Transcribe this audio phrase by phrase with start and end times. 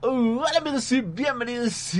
[0.00, 1.92] Hola amigos y bienvenidos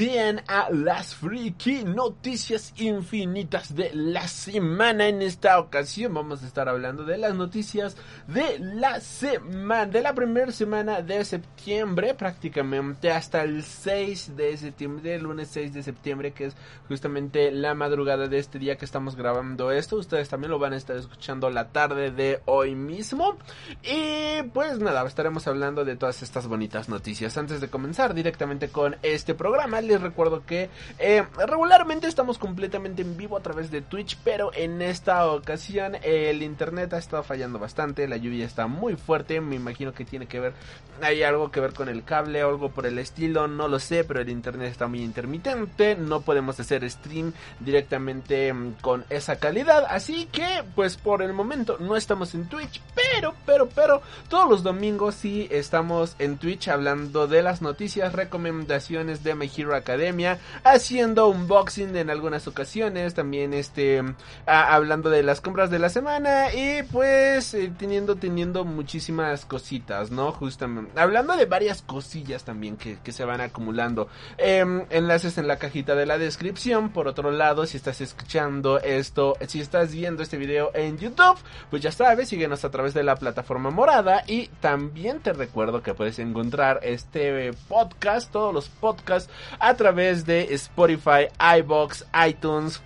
[0.47, 5.09] a las Freaky Noticias Infinitas de la semana.
[5.09, 7.97] En esta ocasión vamos a estar hablando de las noticias
[8.29, 15.16] de la semana, de la primera semana de septiembre, prácticamente hasta el 6 de septiembre,
[15.16, 19.16] el lunes 6 de septiembre, que es justamente la madrugada de este día que estamos
[19.16, 19.96] grabando esto.
[19.96, 23.37] Ustedes también lo van a estar escuchando la tarde de hoy mismo.
[23.83, 27.37] Y pues nada, estaremos hablando de todas estas bonitas noticias.
[27.37, 29.80] Antes de comenzar, directamente con este programa.
[29.80, 34.83] Les recuerdo que eh, regularmente estamos completamente en vivo a través de Twitch, pero en
[34.83, 39.93] esta ocasión el internet ha estado fallando bastante, la lluvia está muy fuerte, me imagino
[39.93, 40.52] que tiene que ver,
[41.01, 44.04] hay algo que ver con el cable o algo por el estilo, no lo sé,
[44.04, 49.87] pero el internet está muy intermitente, no podemos hacer stream directamente mm, con esa calidad,
[49.88, 54.63] así que pues por el momento no estamos en Twitch, pero, pero, pero todos los
[54.63, 60.40] domingos sí estamos en Twitch hablando de las noticias noticias, recomendaciones de My Hero Academia,
[60.65, 64.03] haciendo unboxing en algunas ocasiones, también este
[64.47, 70.32] hablando de las compras de la semana y pues eh, teniendo teniendo muchísimas cositas, ¿no?
[70.32, 74.09] Justamente hablando de varias cosillas también que, que se van acumulando.
[74.38, 76.88] Em, enlaces en la cajita de la descripción.
[76.88, 81.38] Por otro lado, si estás escuchando esto, si estás viendo este video en YouTube,
[81.70, 85.94] pues ya sabes, síguenos a través de la plataforma morada y también te recuerdo que
[85.94, 91.28] puedes encontrar este podcast, todos los podcasts a través de Spotify,
[91.59, 92.81] iBox, iTunes,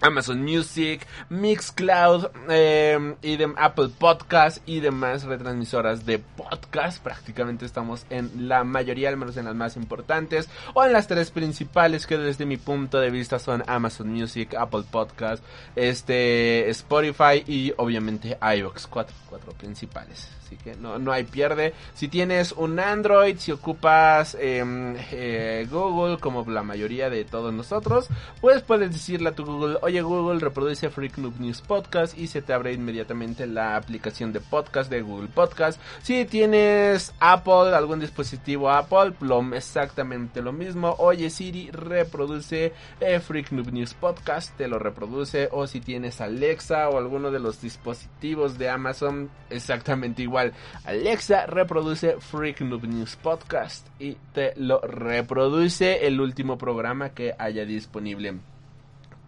[0.00, 7.02] Amazon Music, Mixcloud eh, y de Apple Podcast y demás retransmisoras de podcast.
[7.02, 11.30] Prácticamente estamos en la mayoría, al menos en las más importantes, o en las tres
[11.30, 15.42] principales que desde mi punto de vista son Amazon Music, Apple Podcast,
[15.74, 20.28] este Spotify y obviamente iVoox, cuatro, cuatro principales.
[20.46, 21.74] Así que no, no hay pierde.
[21.94, 28.06] Si tienes un Android, si ocupas em, eh, Google, como la mayoría de todos nosotros,
[28.40, 32.42] pues puedes decirle a tu Google, oye Google, reproduce Freak Noob News Podcast y se
[32.42, 35.80] te abre inmediatamente la aplicación de podcast de Google Podcast.
[36.02, 39.14] Si tienes Apple, algún dispositivo Apple,
[39.56, 40.94] exactamente lo mismo.
[40.98, 45.48] Oye Siri, reproduce eh, Freak Noob News Podcast, te lo reproduce.
[45.50, 50.35] O si tienes Alexa o alguno de los dispositivos de Amazon, exactamente igual
[50.84, 57.64] Alexa reproduce Freak Noob News Podcast y te lo reproduce el último programa que haya
[57.64, 58.38] disponible.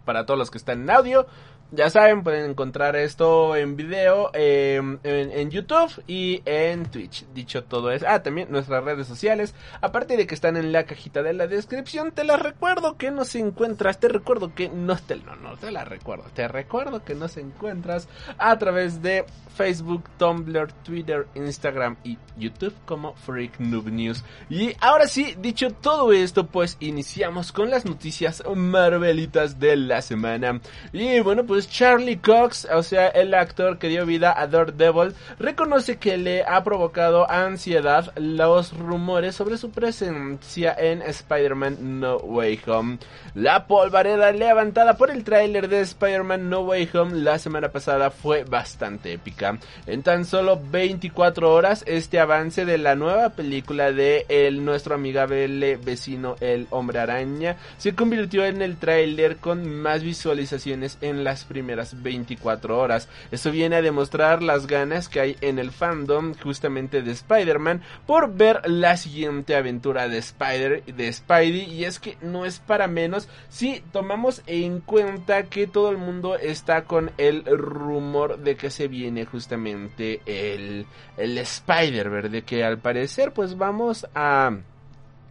[0.05, 1.27] Para todos los que están en audio,
[1.71, 7.27] ya saben, pueden encontrar esto en video em, en, YouTube y en Twitch.
[7.33, 9.53] Dicho todo eso, ah, también nuestras redes sociales.
[9.81, 13.35] Aparte de que están en la cajita de la descripción, te las recuerdo que nos
[13.35, 13.99] encuentras.
[13.99, 16.25] Te recuerdo que no te, no, no te la recuerdo.
[16.33, 18.07] Te recuerdo que nos encuentras
[18.39, 19.25] a través de
[19.55, 24.23] Facebook, Tumblr, Twitter, Instagram y YouTube como Freak Noob News.
[24.49, 30.61] Y ahora sí, dicho todo esto, pues iniciamos con las noticias marvelitas de la semana.
[30.93, 35.97] Y bueno, pues Charlie Cox, o sea, el actor que dio vida a Daredevil, reconoce
[35.97, 42.99] que le ha provocado ansiedad los rumores sobre su presencia en Spider-Man No Way Home.
[43.33, 48.43] La polvareda levantada por el tráiler de Spider-Man No Way Home la semana pasada fue
[48.43, 49.57] bastante épica.
[49.87, 54.25] En tan solo 24 horas, este avance de la nueva película de
[54.59, 61.23] nuestro amigable vecino El Hombre Araña se convirtió en el tráiler con más visualizaciones en
[61.23, 63.09] las primeras 24 horas.
[63.31, 68.33] Eso viene a demostrar las ganas que hay en el fandom justamente de Spider-Man por
[68.33, 73.27] ver la siguiente aventura de Spider de Spidey y es que no es para menos
[73.49, 78.87] si tomamos en cuenta que todo el mundo está con el rumor de que se
[78.87, 80.85] viene justamente el
[81.17, 84.51] el Spider-Verse que al parecer pues vamos a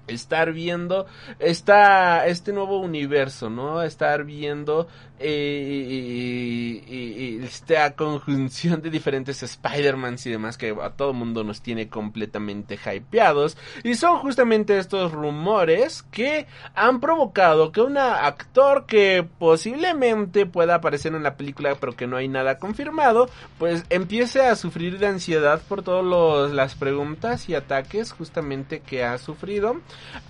[0.08, 1.06] estar viendo
[1.38, 3.82] esta, este nuevo universo, ¿no?
[3.82, 4.88] Estar viendo
[5.20, 6.84] eh,
[7.42, 13.56] esta conjunción de diferentes Spider-Mans y demás que a todo mundo nos tiene completamente hypeados.
[13.84, 21.14] Y son justamente estos rumores que han provocado que un actor que posiblemente pueda aparecer
[21.14, 23.28] en la película pero que no hay nada confirmado,
[23.58, 29.18] pues empiece a sufrir de ansiedad por todas las preguntas y ataques justamente que ha
[29.18, 29.78] sufrido.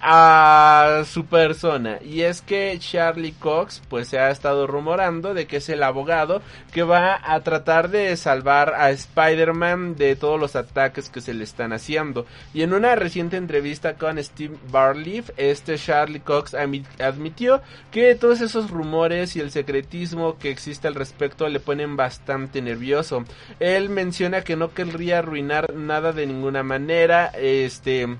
[0.00, 1.98] a su persona.
[2.02, 6.40] Y es que Charlie Cox pues se ha estado rumorando de que es el abogado
[6.72, 11.42] que va a tratar de salvar a Spider-Man de todos los ataques que se le
[11.42, 12.26] están haciendo.
[12.54, 17.60] Y en una reciente entrevista con Steve Barleaf, este Charlie Cox admitió
[17.90, 23.24] que todos esos rumores y el secretismo que existe al respecto le ponen bastante nervioso.
[23.58, 28.16] Él menciona que no querría arruinar nada de ninguna manera, este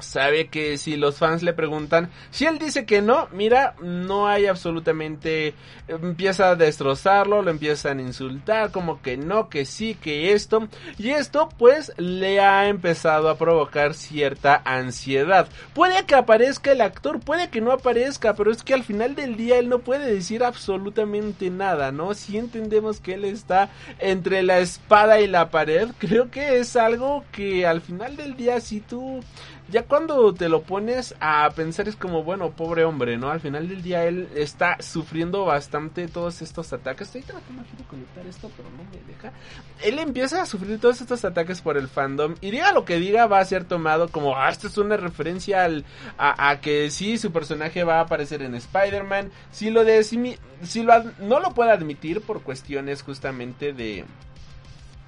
[0.00, 4.46] sabe que si los fans le preguntan, si él dice que no, mira, no hay
[4.46, 5.54] absolutamente,
[5.88, 10.68] empieza a destrozarlo, lo empiezan a insultar, como que no, que sí, que esto,
[10.98, 15.48] y esto pues le ha empezado a provocar cierta ansiedad.
[15.74, 19.36] Puede que aparezca el actor, puede que no aparezca, pero es que al final del
[19.36, 22.14] día él no puede decir absolutamente nada, ¿no?
[22.14, 27.24] Si entendemos que él está entre la espada y la pared, creo que es algo
[27.32, 29.20] que al final del día si tú
[29.70, 33.30] ya cuando te lo pones a pensar es como, bueno, pobre hombre, ¿no?
[33.30, 37.08] Al final del día él está sufriendo bastante todos estos ataques.
[37.08, 39.32] Estoy tratando de conectar esto, pero no me deja.
[39.82, 43.26] Él empieza a sufrir todos estos ataques por el fandom y diga lo que diga
[43.26, 45.84] va a ser tomado como, ah, esto es una referencia al,
[46.16, 49.30] a, que sí, su personaje va a aparecer en Spider-Man.
[49.52, 54.06] Si lo de, si, si lo, no lo puede admitir por cuestiones justamente de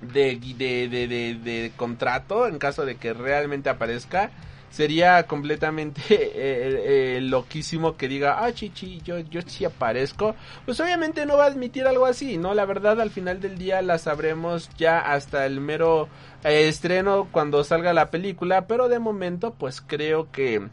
[0.02, 4.30] de, de, de, de, contrato en caso de que realmente aparezca
[4.70, 10.34] sería completamente eh, eh, loquísimo que diga, ah, chichi, yo, yo sí aparezco.
[10.64, 12.54] Pues obviamente no va a admitir algo así, ¿no?
[12.54, 16.08] La verdad al final del día la sabremos ya hasta el mero
[16.44, 20.68] eh, estreno cuando salga la película, pero de momento pues creo que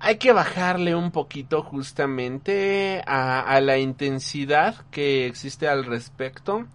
[0.00, 6.66] hay que bajarle un poquito justamente a, a la intensidad que existe al respecto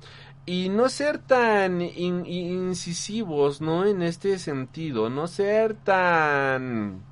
[0.49, 3.85] y no ser tan incisivos, ¿no?
[3.85, 7.03] En este sentido, no ser tan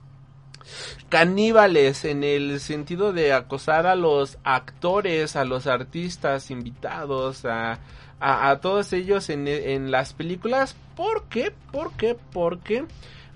[1.07, 7.79] caníbales en el sentido de acosar a los actores, a los artistas invitados, a,
[8.19, 10.75] a, todos ellos en, en las películas.
[10.95, 11.53] ¿Por qué?
[11.71, 12.17] ¿Por qué?
[12.33, 12.85] Porque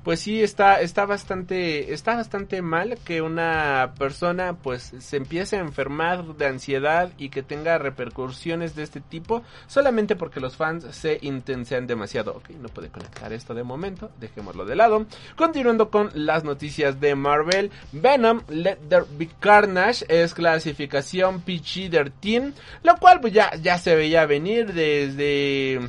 [0.03, 5.59] pues sí está está bastante está bastante mal que una persona pues se empiece a
[5.59, 11.19] enfermar de ansiedad y que tenga repercusiones de este tipo solamente porque los fans se
[11.21, 12.33] intensean demasiado.
[12.33, 15.05] Ok, no puede conectar esto de momento, dejémoslo de lado.
[15.35, 22.97] Continuando con las noticias de Marvel, Venom Let There Be Carnage es clasificación PG-13, lo
[22.97, 25.79] cual pues ya ya se veía venir desde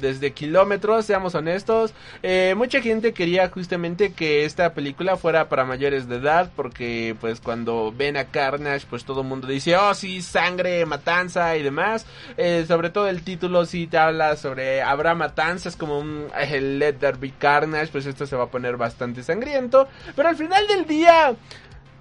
[0.00, 1.94] desde kilómetros, seamos honestos.
[2.22, 7.40] Eh, mucha gente quería justamente que esta película fuera para mayores de edad porque pues
[7.40, 12.06] cuando ven a Carnage pues todo el mundo dice oh sí sangre matanza y demás
[12.36, 16.94] eh, sobre todo el título sí te habla sobre habrá matanzas como un el Let
[16.94, 20.86] There Be Carnage pues esto se va a poner bastante sangriento pero al final del
[20.86, 21.34] día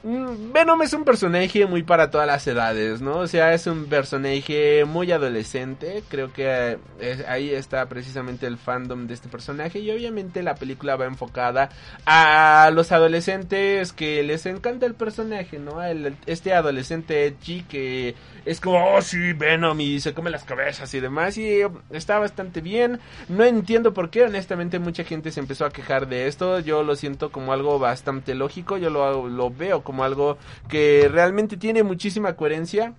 [0.03, 3.18] Venom es un personaje muy para todas las edades, ¿no?
[3.18, 6.03] O sea, es un personaje muy adolescente.
[6.07, 9.80] Creo que eh, ahí está precisamente el fandom de este personaje.
[9.80, 11.69] Y obviamente la película va enfocada
[12.06, 15.83] a los adolescentes que les encanta el personaje, ¿no?
[16.25, 21.00] Este adolescente edgy que es como, oh sí, Venom y se come las cabezas y
[21.00, 21.38] demás.
[21.38, 21.62] Y
[21.92, 23.00] está bastante bien.
[23.30, 26.59] No entiendo por qué, honestamente, mucha gente se empezó a quejar de esto.
[26.59, 28.77] Yo lo siento como algo bastante lógico.
[28.77, 30.38] Yo lo, lo veo como algo
[30.70, 32.94] que realmente tiene muchísima coherencia.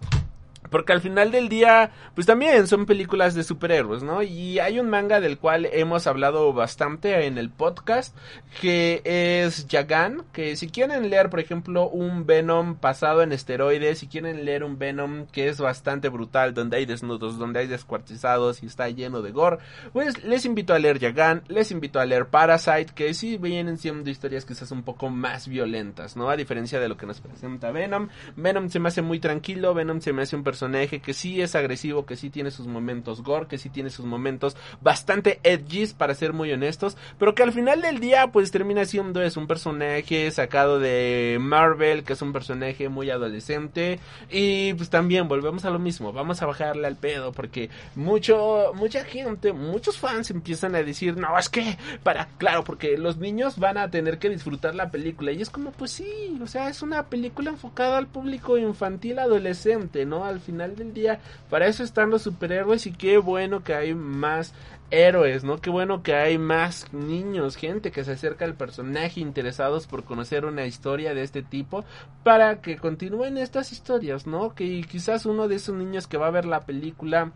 [0.72, 4.22] Porque al final del día, pues también son películas de superhéroes, ¿no?
[4.22, 8.16] Y hay un manga del cual hemos hablado bastante en el podcast,
[8.62, 14.06] que es Yagan, que si quieren leer, por ejemplo, un Venom pasado en esteroides, si
[14.06, 18.66] quieren leer un Venom que es bastante brutal, donde hay desnudos, donde hay descuartizados y
[18.66, 19.58] está lleno de gore,
[19.92, 24.08] pues les invito a leer Yagan, les invito a leer Parasite, que sí vienen siendo
[24.08, 26.30] historias quizás un poco más violentas, ¿no?
[26.30, 28.08] A diferencia de lo que nos presenta Venom.
[28.36, 31.42] Venom se me hace muy tranquilo, Venom se me hace un personaje personaje que sí
[31.42, 35.92] es agresivo, que sí tiene sus momentos gore, que sí tiene sus momentos bastante edgys,
[35.92, 39.48] para ser muy honestos, pero que al final del día, pues termina siendo es un
[39.48, 43.98] personaje sacado de Marvel, que es un personaje muy adolescente,
[44.30, 49.04] y pues también volvemos a lo mismo, vamos a bajarle al pedo, porque mucho, mucha
[49.04, 53.78] gente, muchos fans empiezan a decir, no, es que, para, claro, porque los niños van
[53.78, 57.02] a tener que disfrutar la película, y es como, pues sí, o sea, es una
[57.06, 60.24] película enfocada al público infantil adolescente, ¿no?
[60.24, 64.54] Al final del día, para eso están los superhéroes y qué bueno que hay más
[64.90, 65.58] héroes, ¿no?
[65.58, 70.44] Qué bueno que hay más niños, gente que se acerca al personaje interesados por conocer
[70.44, 71.84] una historia de este tipo
[72.22, 74.54] para que continúen estas historias, ¿no?
[74.54, 77.32] Que quizás uno de esos niños que va a ver la película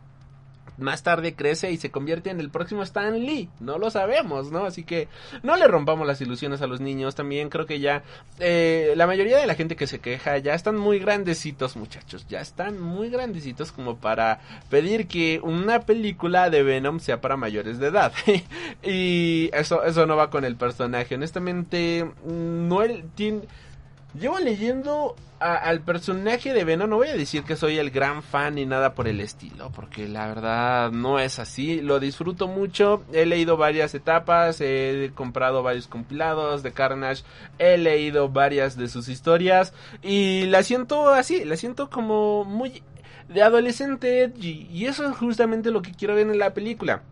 [0.78, 3.48] más tarde crece y se convierte en el próximo Stan Lee.
[3.60, 4.64] No lo sabemos, ¿no?
[4.64, 5.08] Así que
[5.42, 7.14] no le rompamos las ilusiones a los niños.
[7.14, 8.02] También creo que ya
[8.38, 12.26] eh, la mayoría de la gente que se queja ya están muy grandecitos, muchachos.
[12.28, 14.40] Ya están muy grandecitos como para
[14.70, 18.12] pedir que una película de Venom sea para mayores de edad.
[18.82, 21.14] y eso, eso no va con el personaje.
[21.14, 23.42] Honestamente, no el tiene
[24.18, 28.54] Llevo leyendo al personaje de Venom, no voy a decir que soy el gran fan
[28.54, 31.82] ni nada por el estilo, porque la verdad no es así.
[31.82, 37.24] Lo disfruto mucho, he leído varias etapas, he comprado varios compilados de Carnage,
[37.58, 42.82] he leído varias de sus historias y la siento así, la siento como muy
[43.28, 47.02] de adolescente edgy y eso es justamente lo que quiero ver en la película.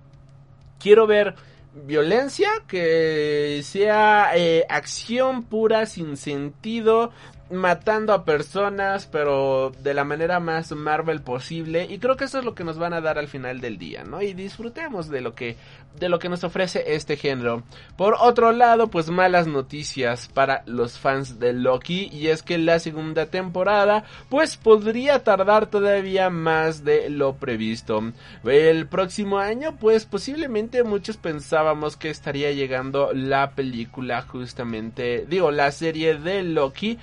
[0.79, 1.35] Quiero ver
[1.75, 7.11] violencia, que sea eh, acción pura, sin sentido,
[7.51, 11.87] matando a personas, pero de la manera más Marvel posible.
[11.89, 14.05] Y creo que eso es lo que nos van a dar al final del día,
[14.05, 14.23] ¿no?
[14.23, 15.57] Y disfrutemos de lo que,
[15.99, 17.63] de lo que nos ofrece este género.
[17.97, 22.09] Por otro lado, pues malas noticias para los fans de Loki.
[22.13, 28.13] Y es que la segunda temporada, pues podría tardar todavía más de lo previsto.
[28.45, 35.71] El próximo año, pues posiblemente muchos pensábamos que estaría llegando la película justamente, digo, la
[35.71, 36.99] serie de Loki.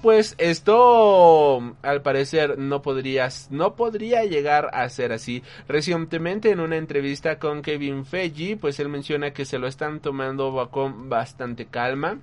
[0.00, 5.42] Pues esto al parecer no podría, no podría llegar a ser así.
[5.68, 10.68] Recientemente en una entrevista con Kevin Feige, pues él menciona que se lo están tomando
[10.70, 12.18] con bastante calma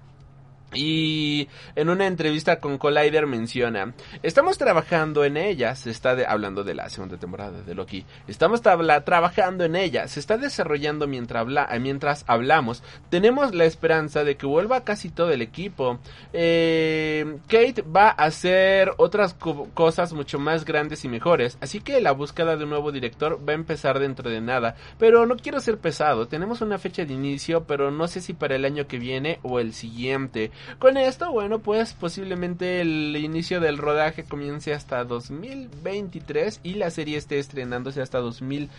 [0.73, 6.75] y en una entrevista con Collider menciona, estamos trabajando en ella, se está hablando de
[6.75, 11.47] la segunda temporada de Loki, estamos trabajando en ella, se está desarrollando mientras,
[11.79, 15.99] mientras hablamos, tenemos la esperanza de que vuelva casi todo el equipo,
[16.33, 19.35] eh, Kate va a hacer otras
[19.73, 23.53] cosas mucho más grandes y mejores, así que la búsqueda de un nuevo director va
[23.53, 27.63] a empezar dentro de nada, pero no quiero ser pesado, tenemos una fecha de inicio,
[27.63, 31.59] pero no sé si para el año que viene o el siguiente, con esto, bueno,
[31.59, 38.19] pues posiblemente el inicio del rodaje comience hasta 2023 y la serie esté estrenándose hasta
[38.19, 38.69] 2000,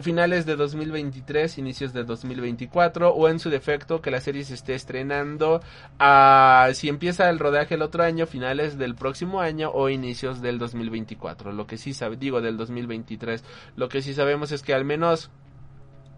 [0.00, 4.74] finales de 2023, inicios de 2024 o en su defecto que la serie se esté
[4.74, 5.60] estrenando
[5.98, 10.58] a, si empieza el rodaje el otro año, finales del próximo año o inicios del
[10.58, 11.52] 2024.
[11.52, 13.44] Lo que sí sabe, digo del 2023,
[13.76, 15.30] lo que sí sabemos es que al menos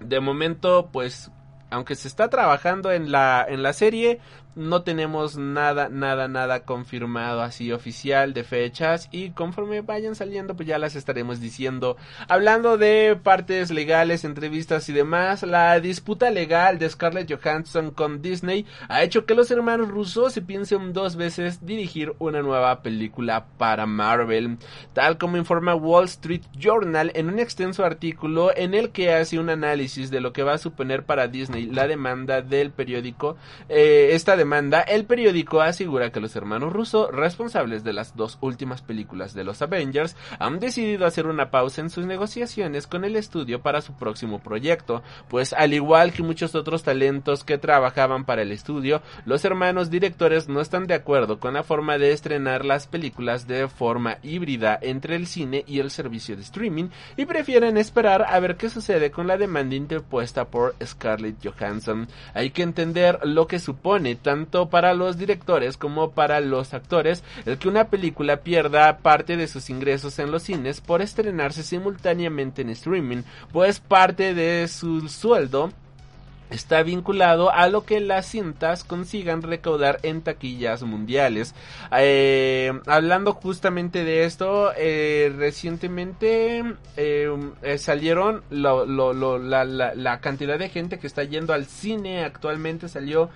[0.01, 1.31] de momento pues
[1.71, 4.21] aunque se está trabajando en la en la serie
[4.55, 10.69] no tenemos nada, nada, nada confirmado así oficial de fechas y conforme vayan saliendo pues
[10.69, 11.97] ya las estaremos diciendo.
[12.29, 18.67] Hablando de partes legales, entrevistas y demás, la disputa legal de Scarlett Johansson con Disney
[18.89, 23.87] ha hecho que los hermanos rusos se piensen dos veces dirigir una nueva película para
[23.87, 24.59] Marvel,
[24.93, 29.51] tal como informa Wall Street Journal en un extenso artículo en el que hace un
[29.51, 33.37] análisis de lo que va a suponer para Disney la demanda del periódico.
[33.69, 38.81] Eh, esta demanda el periódico asegura que los hermanos Russo, responsables de las dos últimas
[38.81, 43.61] películas de los Avengers, han decidido hacer una pausa en sus negociaciones con el estudio
[43.61, 48.53] para su próximo proyecto, pues al igual que muchos otros talentos que trabajaban para el
[48.53, 53.47] estudio, los hermanos directores no están de acuerdo con la forma de estrenar las películas
[53.47, 58.39] de forma híbrida entre el cine y el servicio de streaming y prefieren esperar a
[58.41, 62.09] ver qué sucede con la demanda interpuesta por Scarlett Johansson.
[62.35, 67.57] Hay que entender lo que supone tanto para los directores como para los actores el
[67.57, 72.69] que una película pierda parte de sus ingresos en los cines por estrenarse simultáneamente en
[72.69, 75.73] streaming, pues parte de su sueldo
[76.51, 81.55] está vinculado a lo que las cintas consigan recaudar en taquillas mundiales.
[81.97, 86.65] Eh, hablando justamente de esto, eh, recientemente
[86.97, 93.31] eh, salieron la, cantidad de gente que está yendo al cine actualmente, salió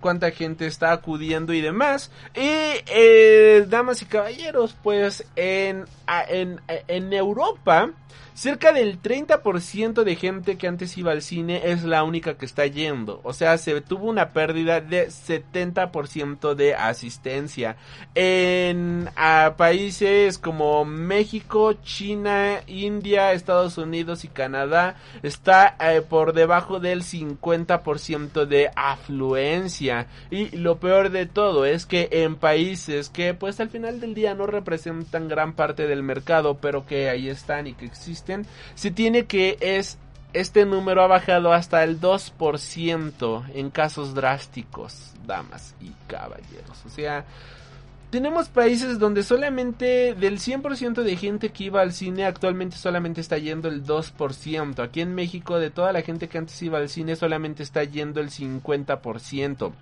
[0.00, 2.10] cuánta gente está acudiendo y demás.
[2.34, 5.86] Y, damas y caballeros, pues en,
[6.28, 7.90] en, en Europa,
[8.36, 12.66] Cerca del 30% de gente que antes iba al cine es la única que está
[12.66, 13.22] yendo.
[13.24, 17.78] O sea, se tuvo una pérdida de 70% de asistencia.
[18.14, 19.08] En
[19.56, 28.44] países como México, China, India, Estados Unidos y Canadá está eh, por debajo del 50%
[28.44, 30.08] de afluencia.
[30.30, 34.34] Y lo peor de todo es que en países que pues al final del día
[34.34, 38.25] no representan gran parte del mercado, pero que ahí están y que existen
[38.74, 39.98] se tiene que es
[40.32, 46.84] este número ha bajado hasta el 2% en casos drásticos, damas y caballeros.
[46.84, 47.24] O sea,
[48.10, 53.38] tenemos países donde solamente del 100% de gente que iba al cine actualmente solamente está
[53.38, 54.82] yendo el 2%.
[54.82, 58.20] Aquí en México de toda la gente que antes iba al cine solamente está yendo
[58.20, 59.72] el 50%.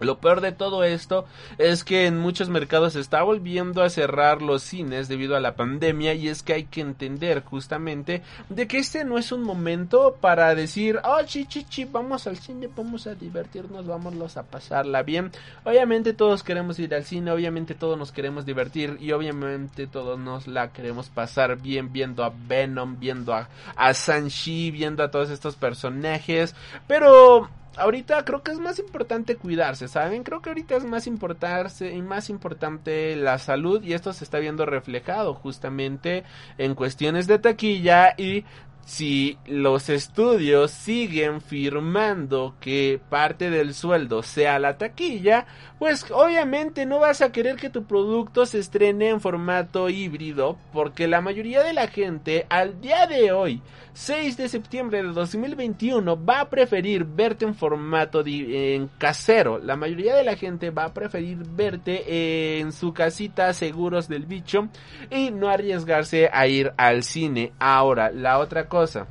[0.00, 1.24] Lo peor de todo esto
[1.56, 5.54] es que en muchos mercados se está volviendo a cerrar los cines debido a la
[5.54, 10.16] pandemia y es que hay que entender justamente de que este no es un momento
[10.20, 15.02] para decir, oh, chi, chi, chi, vamos al cine, vamos a divertirnos, vámonos a pasarla
[15.04, 15.30] bien.
[15.62, 20.48] Obviamente todos queremos ir al cine, obviamente todos nos queremos divertir y obviamente todos nos
[20.48, 25.54] la queremos pasar bien viendo a Venom, viendo a, a Sanshi, viendo a todos estos
[25.54, 26.54] personajes,
[26.88, 30.22] pero ahorita creo que es más importante cuidarse, ¿saben?
[30.22, 34.38] Creo que ahorita es más importante y más importante la salud y esto se está
[34.38, 36.24] viendo reflejado justamente
[36.58, 38.44] en cuestiones de taquilla y
[38.86, 45.46] si los estudios siguen firmando que parte del sueldo sea la taquilla,
[45.78, 51.08] pues obviamente no vas a querer que tu producto se estrene en formato híbrido, porque
[51.08, 53.62] la mayoría de la gente al día de hoy,
[53.94, 59.58] 6 de septiembre de 2021, va a preferir verte en formato en casero.
[59.58, 64.68] La mayoría de la gente va a preferir verte en su casita seguros del bicho
[65.10, 67.52] y no arriesgarse a ir al cine.
[67.60, 69.06] Ahora, la otra cosa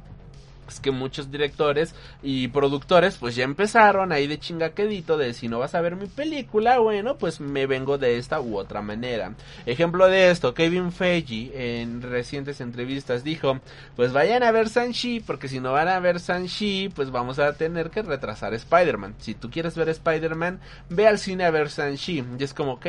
[0.68, 5.60] es que muchos directores y productores pues ya empezaron ahí de chingaquedito de si no
[5.60, 9.34] vas a ver mi película, bueno, pues me vengo de esta u otra manera.
[9.66, 13.60] Ejemplo de esto, Kevin Feige en recientes entrevistas dijo,
[13.96, 17.54] pues vayan a ver Sanchi porque si no van a ver Sanchi pues vamos a
[17.54, 19.16] tener que retrasar Spider-Man.
[19.20, 22.24] Si tú quieres ver Spider-Man, ve al cine a ver Sanchi.
[22.40, 22.88] Y es como, ok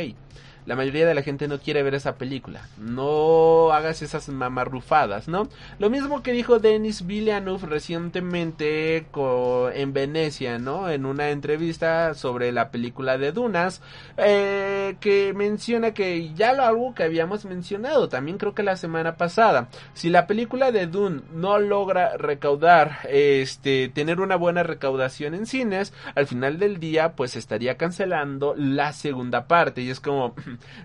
[0.66, 2.68] la mayoría de la gente no quiere ver esa película.
[2.78, 5.49] No hagas esas mamarrufadas, ¿no?
[5.78, 9.06] Lo mismo que dijo Denis Villeneuve recientemente
[9.75, 10.88] en Venecia, ¿no?
[10.88, 13.83] En una entrevista sobre la película de Dunas,
[14.16, 19.16] eh, que menciona que ya lo algo que habíamos mencionado, también creo que la semana
[19.16, 25.47] pasada, si la película de Dune no logra recaudar, este, tener una buena recaudación en
[25.47, 30.35] cines, al final del día, pues estaría cancelando la segunda parte y es como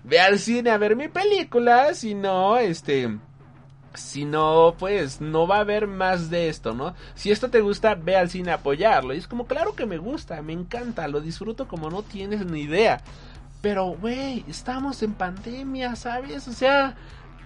[0.04, 3.18] ve al cine a ver mi película, si no, este...
[3.94, 6.94] Si no, pues no va a haber más de esto, ¿no?
[7.16, 9.12] Si esto te gusta, ve al cine a apoyarlo.
[9.12, 12.60] Y es como, claro que me gusta, me encanta, lo disfruto como no tienes ni
[12.60, 13.02] idea.
[13.60, 16.46] Pero, güey, estamos en pandemia, ¿sabes?
[16.46, 16.94] O sea,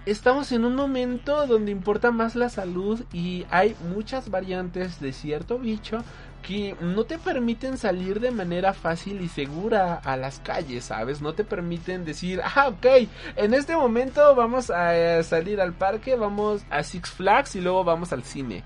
[0.05, 5.57] estamos en un momento donde importa más la salud y hay muchas variantes de cierto
[5.57, 6.03] bicho
[6.45, 11.19] que no te permiten salir de manera fácil y segura a las calles, ¿sabes?
[11.19, 16.15] No te permiten decir, ah, ok, en este momento vamos a eh, salir al parque,
[16.15, 18.63] vamos a Six Flags y luego vamos al cine.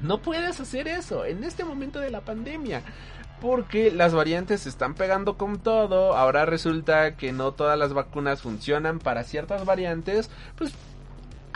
[0.00, 2.82] No puedes hacer eso en este momento de la pandemia.
[3.42, 6.16] Porque las variantes se están pegando con todo.
[6.16, 10.30] Ahora resulta que no todas las vacunas funcionan para ciertas variantes.
[10.56, 10.72] Pues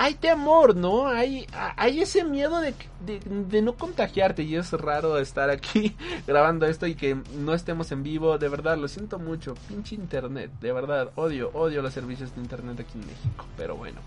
[0.00, 1.08] hay temor, ¿no?
[1.08, 2.72] Hay, hay ese miedo de,
[3.04, 5.94] de, no contagiarte y es raro estar aquí
[6.26, 10.50] grabando esto y que no estemos en vivo, de verdad, lo siento mucho, pinche internet,
[10.58, 14.00] de verdad, odio, odio los servicios de internet aquí en México, pero bueno.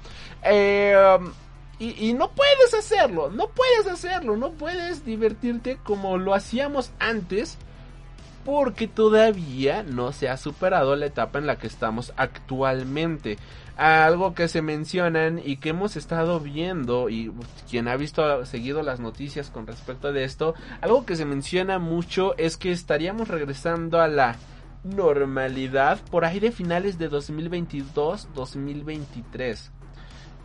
[1.77, 7.60] Y, y no puedes hacerlo, no puedes hacerlo, no puedes divertirte como lo hacíamos antes
[8.45, 13.38] porque todavía no se ha superado la etapa en la que estamos actualmente
[13.75, 17.34] algo que se mencionan y que hemos estado viendo y
[17.69, 22.38] quien ha visto seguido las noticias con respecto de esto, algo que se menciona mucho
[22.38, 24.36] es que estaríamos regresando a la
[24.84, 29.71] normalidad por ahí de finales de 2022-2023.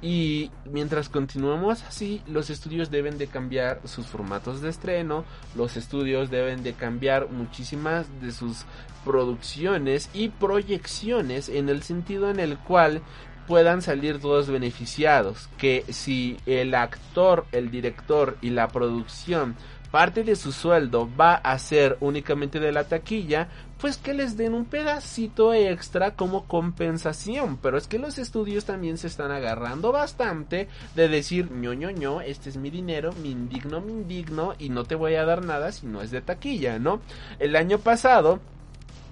[0.00, 5.24] Y mientras continuemos así, los estudios deben de cambiar sus formatos de estreno,
[5.56, 8.64] los estudios deben de cambiar muchísimas de sus
[9.04, 13.02] producciones y proyecciones en el sentido en el cual
[13.48, 15.48] puedan salir todos beneficiados.
[15.58, 19.56] Que si el actor, el director y la producción
[19.90, 23.48] parte de su sueldo va a ser únicamente de la taquilla,
[23.80, 27.58] pues que les den un pedacito extra como compensación.
[27.58, 32.20] Pero es que los estudios también se están agarrando bastante de decir, ño, ño, ño,
[32.20, 35.72] este es mi dinero, me indigno, me indigno y no te voy a dar nada
[35.72, 37.00] si no es de taquilla, ¿no?
[37.38, 38.40] El año pasado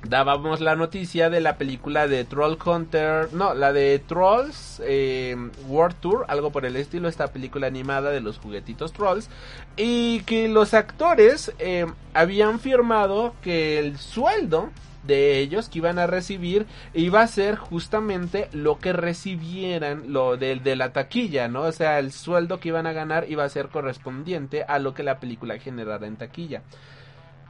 [0.09, 5.37] dábamos la noticia de la película de Troll Hunter, no, la de Trolls eh,
[5.69, 9.29] World Tour, algo por el estilo, esta película animada de los juguetitos Trolls,
[9.77, 14.71] y que los actores eh, habían firmado que el sueldo
[15.07, 20.57] de ellos que iban a recibir iba a ser justamente lo que recibieran lo de,
[20.57, 21.63] de la taquilla, ¿no?
[21.63, 25.03] O sea, el sueldo que iban a ganar iba a ser correspondiente a lo que
[25.03, 26.63] la película generara en taquilla.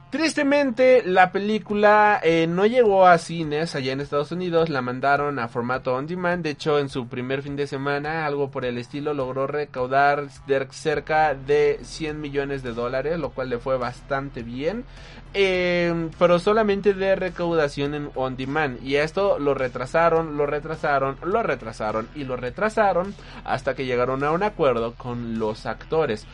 [0.09, 5.49] Tristemente, la película eh, no llegó a cines allá en Estados Unidos, la mandaron a
[5.49, 6.45] formato on demand.
[6.45, 10.29] De hecho, en su primer fin de semana, algo por el estilo, logró recaudar
[10.71, 14.85] cerca de 100 millones de dólares, lo cual le fue bastante bien.
[15.33, 18.81] Eh, pero solamente de recaudación en on demand.
[18.81, 24.31] Y esto lo retrasaron, lo retrasaron, lo retrasaron y lo retrasaron hasta que llegaron a
[24.31, 26.25] un acuerdo con los actores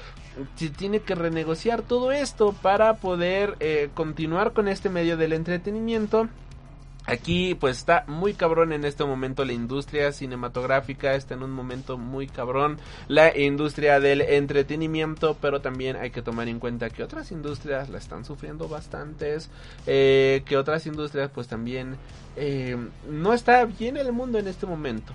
[0.56, 6.30] se tiene que renegociar todo esto para poder eh, continuar con este medio del entretenimiento.
[7.06, 11.98] Aquí pues está muy cabrón en este momento la industria cinematográfica, está en un momento
[11.98, 12.78] muy cabrón
[13.10, 17.98] la industria del entretenimiento, pero también hay que tomar en cuenta que otras industrias la
[17.98, 19.50] están sufriendo bastantes,
[19.86, 21.98] eh, que otras industrias pues también
[22.38, 22.78] eh,
[23.10, 25.14] no está bien el mundo en este momento.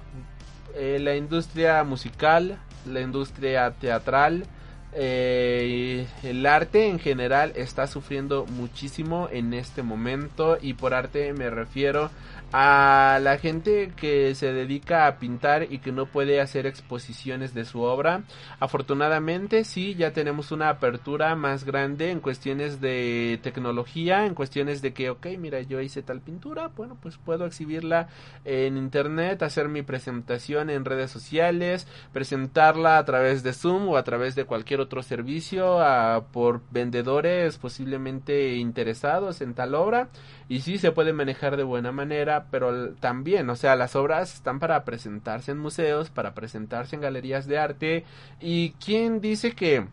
[0.76, 4.44] la industria musical, la industria teatral,
[4.92, 11.51] eh, el arte en general está sufriendo muchísimo en este momento y por arte me
[11.51, 12.11] refiero
[12.53, 17.65] a la gente que se dedica a pintar y que no puede hacer exposiciones de
[17.65, 18.23] su obra.
[18.59, 24.93] Afortunadamente sí, ya tenemos una apertura más grande en cuestiones de tecnología, en cuestiones de
[24.93, 28.09] que, ok, mira, yo hice tal pintura, bueno, pues puedo exhibirla
[28.45, 34.05] en internet, hacer mi presentación en redes sociales, presentarla a través de Zoom o a
[34.05, 40.09] través de cualquier otro servicio a, por vendedores posiblemente interesados en tal obra
[40.49, 44.59] y sí se puede manejar de buena manera, pero también, o sea, las obras están
[44.61, 48.05] para presentarse en museos, para presentarse en galerías de arte
[48.40, 49.87] y quién dice que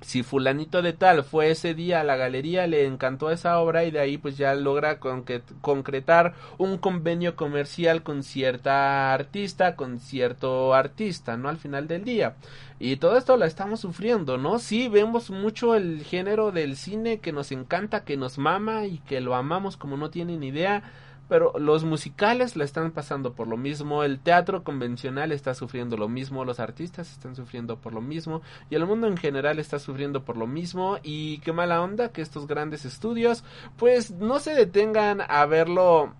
[0.00, 3.90] si fulanito de tal fue ese día a la galería, le encantó esa obra y
[3.90, 11.36] de ahí pues ya logra concretar un convenio comercial con cierta artista, con cierto artista,
[11.36, 11.48] ¿no?
[11.48, 12.36] Al final del día.
[12.78, 14.58] Y todo esto lo estamos sufriendo, ¿no?
[14.58, 19.20] Sí, vemos mucho el género del cine que nos encanta, que nos mama y que
[19.20, 20.82] lo amamos como no tienen idea
[21.30, 26.08] pero los musicales la están pasando por lo mismo, el teatro convencional está sufriendo lo
[26.08, 30.24] mismo, los artistas están sufriendo por lo mismo y el mundo en general está sufriendo
[30.24, 33.44] por lo mismo y qué mala onda que estos grandes estudios
[33.76, 36.14] pues no se detengan a verlo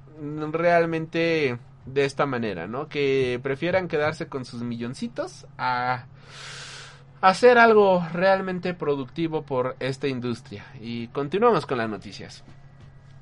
[0.53, 2.89] realmente de esta manera, ¿no?
[2.89, 6.05] Que prefieran quedarse con sus milloncitos a
[7.21, 10.67] hacer algo realmente productivo por esta industria.
[10.81, 12.45] Y continuamos con las noticias.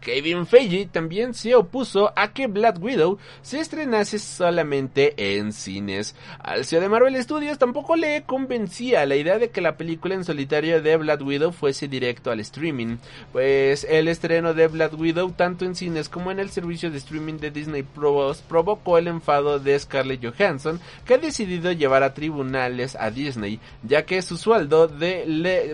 [0.01, 6.15] Kevin Feige también se opuso a que Black Widow se estrenase solamente en cines.
[6.39, 10.25] Al CEO de Marvel Studios tampoco le convencía la idea de que la película en
[10.25, 12.99] solitario de Black Widow fuese directo al streaming,
[13.33, 17.39] pues el estreno de Black Widow tanto en cines como en el servicio de streaming
[17.39, 22.97] de Disney Plus provocó el enfado de Scarlett Johansson, que ha decidido llevar a tribunales
[22.97, 25.25] a Disney, ya que su sueldo de,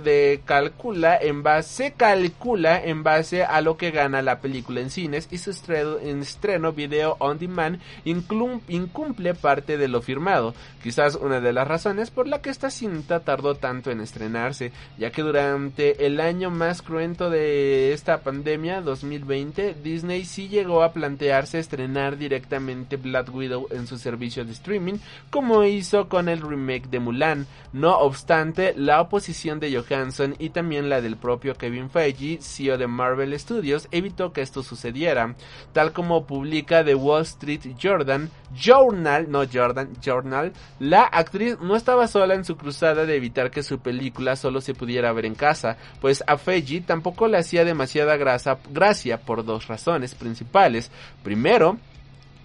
[0.03, 4.90] de calcula en base se calcula en base a lo que gana la película en
[4.90, 10.55] cines y su estreno, en estreno video on demand incumple parte de lo firmado.
[10.83, 15.11] Quizás una de las razones por la que esta cinta tardó tanto en estrenarse, ya
[15.11, 21.59] que durante el año más cruento de esta pandemia, 2020, Disney sí llegó a plantearse
[21.59, 24.94] estrenar directamente Black Widow en su servicio de streaming,
[25.31, 27.46] como hizo con el remake de Mulan.
[27.72, 32.87] No obstante, la oposición de Johansson y también la del propio Kevin Feige, CEO de
[32.87, 33.88] Marvel Studios,
[34.33, 35.35] que esto sucediera,
[35.73, 42.07] tal como publica The Wall Street Jordan, Journal, no Jordan, Journal, la actriz no estaba
[42.07, 45.79] sola en su cruzada de evitar que su película solo se pudiera ver en casa,
[46.03, 50.90] pues a Feiji tampoco le hacía demasiada grasa, gracia por dos razones principales.
[51.23, 51.79] Primero,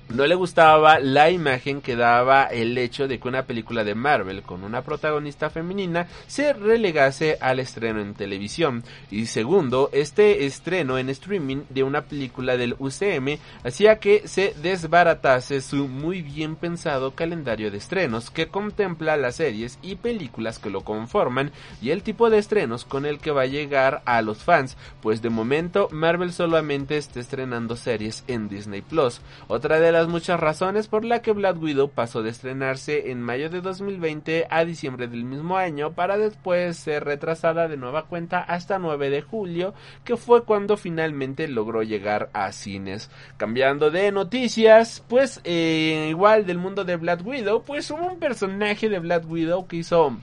[0.10, 4.42] no le gustaba la imagen que daba el hecho de que una película de Marvel
[4.42, 8.84] con una protagonista femenina se relegase al estreno en televisión.
[9.12, 15.62] Y segundo, este estreno en streaming de una película del UCM hacía que se desbaratase
[15.62, 20.82] su muy bien pensado calendario de estrenos que contempla las series y películas que lo
[20.82, 24.76] conforman y el tipo de estrenos con el que va a llegar a los fans,
[25.02, 29.22] pues de momento Marvel solamente está estrenando series en Disney Plus.
[29.48, 33.62] Otra de muchas razones por la que Black Widow pasó de estrenarse en mayo de
[33.62, 39.10] 2020 a diciembre del mismo año para después ser retrasada de nueva cuenta hasta 9
[39.10, 43.10] de julio, que fue cuando finalmente logró llegar a cines.
[43.38, 48.90] Cambiando de noticias, pues eh, igual del mundo de Black Widow, pues hubo un personaje
[48.90, 50.18] de Black Widow que hizo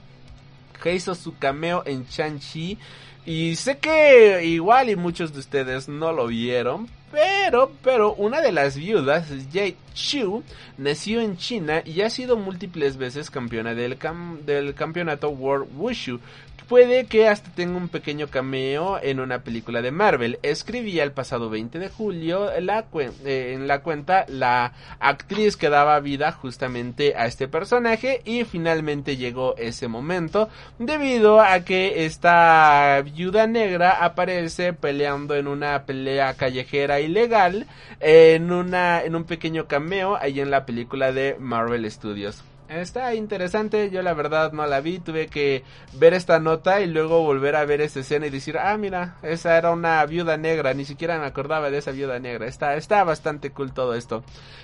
[0.81, 2.77] que hizo su cameo en Shang-Chi
[3.25, 8.51] y sé que igual y muchos de ustedes no lo vieron, pero, pero una de
[8.51, 10.43] las viudas, Jade Xu
[10.77, 16.19] nació en China y ha sido múltiples veces campeona del, cam- del campeonato World Wushu.
[16.67, 20.37] Puede que hasta tenga un pequeño cameo en una película de Marvel.
[20.43, 26.33] Escribía el pasado 20 de julio eh, en la cuenta la actriz que daba vida
[26.33, 34.03] justamente a este personaje y finalmente llegó ese momento debido a que esta viuda negra
[34.03, 37.65] aparece peleando en una pelea callejera ilegal
[38.01, 39.86] en una en un pequeño cameo
[40.19, 42.43] ahí en la película de Marvel Studios.
[42.67, 47.23] Está interesante, yo la verdad no la vi, tuve que ver esta nota y luego
[47.23, 50.83] volver a ver esta escena y decir, ah, mira, esa era una viuda negra, ni
[50.83, 54.21] siquiera me acordaba de esa viuda negra, está, está bastante cool todo esto.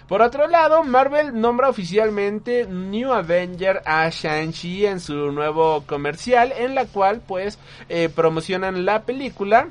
[0.09, 6.75] Por otro lado, Marvel nombra oficialmente New Avenger a Shang-Chi en su nuevo comercial, en
[6.75, 7.57] la cual pues
[7.87, 9.69] eh, promocionan la película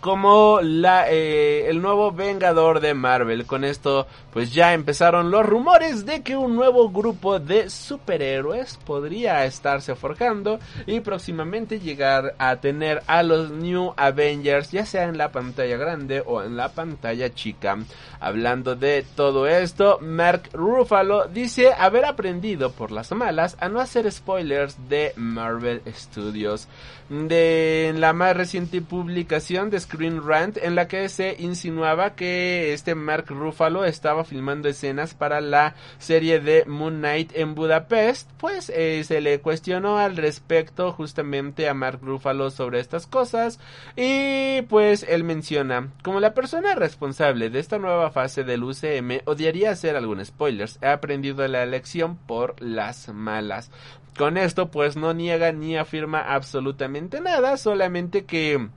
[0.00, 3.46] como la eh, el nuevo Vengador de Marvel.
[3.46, 9.44] Con esto, pues ya empezaron los rumores de que un nuevo grupo de superhéroes podría
[9.44, 15.32] estarse forjando y próximamente llegar a tener a los New Avengers, ya sea en la
[15.32, 17.78] pantalla grande o en la pantalla chica.
[18.20, 24.10] Hablando de todo esto, Mark Ruffalo dice haber aprendido por las malas a no hacer
[24.10, 26.68] spoilers de Marvel Studios.
[27.08, 32.94] De la más reciente publicación de Screen Rant en la que se insinuaba que este
[32.94, 39.02] Mark Ruffalo estaba filmando escenas para la serie de Moon Knight en Budapest, pues eh,
[39.02, 43.58] se le cuestionó al respecto justamente a Mark Ruffalo sobre estas cosas.
[43.96, 49.72] Y pues él menciona, como la persona responsable de esta nueva fase del UCM odiaría
[49.72, 53.72] hacer algún spoilers, he aprendido la lección por las malas.
[54.16, 58.68] Con esto pues no niega ni afirma absolutamente nada, solamente que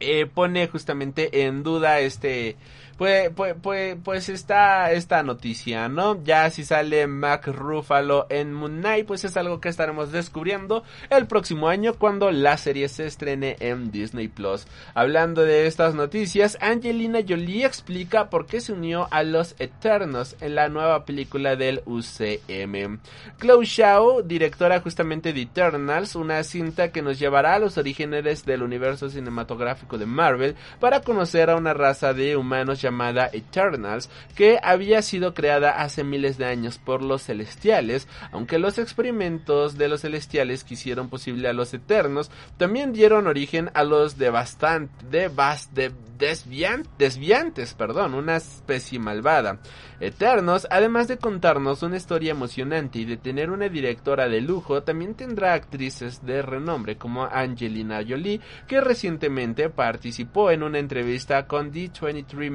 [0.00, 2.56] eh, pone justamente en duda este
[2.96, 6.22] pues, pues, pues, pues está esta noticia, ¿no?
[6.24, 11.26] Ya si sale Mac Ruffalo en Moon Knight, pues es algo que estaremos descubriendo el
[11.26, 14.66] próximo año cuando la serie se estrene en Disney Plus.
[14.94, 20.54] Hablando de estas noticias, Angelina Jolie explica por qué se unió a los Eternos en
[20.54, 22.98] la nueva película del UCM.
[23.40, 28.62] Chloe Zhao, directora justamente de Eternals, una cinta que nos llevará a los orígenes del
[28.62, 35.02] universo cinematográfico de Marvel para conocer a una raza de humanos llamada Eternals, que había
[35.02, 40.62] sido creada hace miles de años por los celestiales, aunque los experimentos de los celestiales
[40.62, 46.86] que hicieron posible a los eternos también dieron origen a los devastant, devas, de, desvian,
[46.98, 49.58] desviantes, perdón, una especie malvada.
[49.98, 55.14] Eternos, además de contarnos una historia emocionante y de tener una directora de lujo, también
[55.14, 62.50] tendrá actrices de renombre como Angelina Jolie, que recientemente participó en una entrevista con D23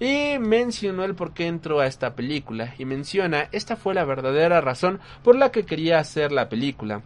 [0.00, 4.60] Y mencionó el por qué entró a esta película y menciona esta fue la verdadera
[4.60, 7.02] razón por la que quería hacer la película.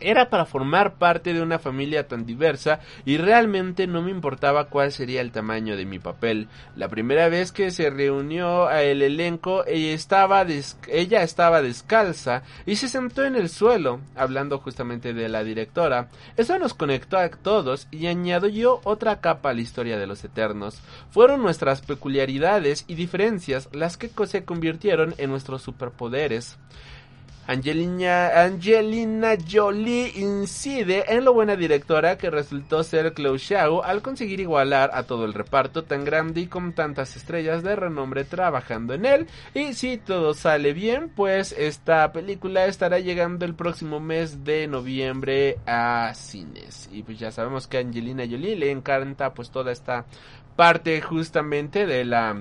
[0.00, 4.92] Era para formar parte de una familia tan diversa y realmente no me importaba cuál
[4.92, 6.48] sería el tamaño de mi papel.
[6.76, 10.46] La primera vez que se reunió el elenco, ella estaba,
[10.88, 16.08] ella estaba descalza y se sentó en el suelo, hablando justamente de la directora.
[16.36, 20.80] Eso nos conectó a todos y añadió otra capa a la historia de los Eternos.
[21.10, 26.58] Fueron nuestras peculiaridades y diferencias las que se convirtieron en nuestros superpoderes.
[27.50, 34.40] Angelina, Angelina Jolie incide en lo buena directora que resultó ser Chloe Zhao al conseguir
[34.40, 39.06] igualar a todo el reparto tan grande y con tantas estrellas de renombre trabajando en
[39.06, 39.26] él.
[39.54, 45.56] Y si todo sale bien, pues esta película estará llegando el próximo mes de noviembre
[45.64, 46.90] a cines.
[46.92, 50.04] Y pues ya sabemos que a Angelina Jolie le encanta pues toda esta
[50.54, 52.36] parte justamente de la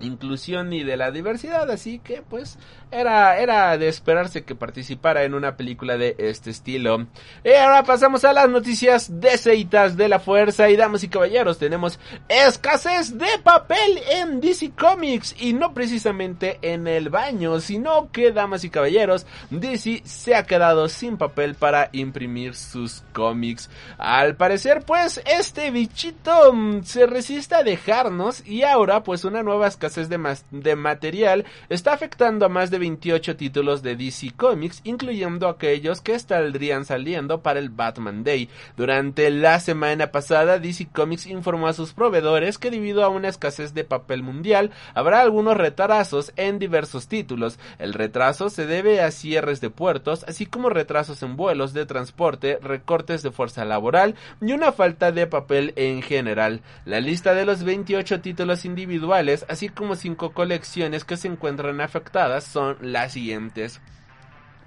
[0.00, 2.58] inclusión y de la diversidad, así que pues
[2.90, 7.06] era, era de esperarse que participara en una película de este estilo.
[7.44, 11.98] Y ahora pasamos a las noticias deseitas de la fuerza y damas y caballeros, tenemos
[12.28, 18.64] escasez de papel en DC Comics y no precisamente en el baño, sino que damas
[18.64, 23.70] y caballeros, DC se ha quedado sin papel para imprimir sus cómics.
[23.98, 29.66] Al parecer pues este bichito mm, se resiste a dejarnos y ahora pues una nueva
[29.66, 30.18] escasez de,
[30.50, 36.14] de, material está afectando a más de 28 títulos de DC Comics, incluyendo aquellos que
[36.14, 38.48] estarían saliendo para el Batman Day.
[38.76, 43.74] Durante la semana pasada, DC Comics informó a sus proveedores que debido a una escasez
[43.74, 47.58] de papel mundial, habrá algunos retrasos en diversos títulos.
[47.78, 52.58] El retraso se debe a cierres de puertos, así como retrasos en vuelos de transporte,
[52.62, 56.60] recortes de fuerza laboral y una falta de papel en general.
[56.84, 62.44] La lista de los 28 títulos individuales, así como cinco colecciones que se encuentran afectadas
[62.44, 63.80] son las siguientes.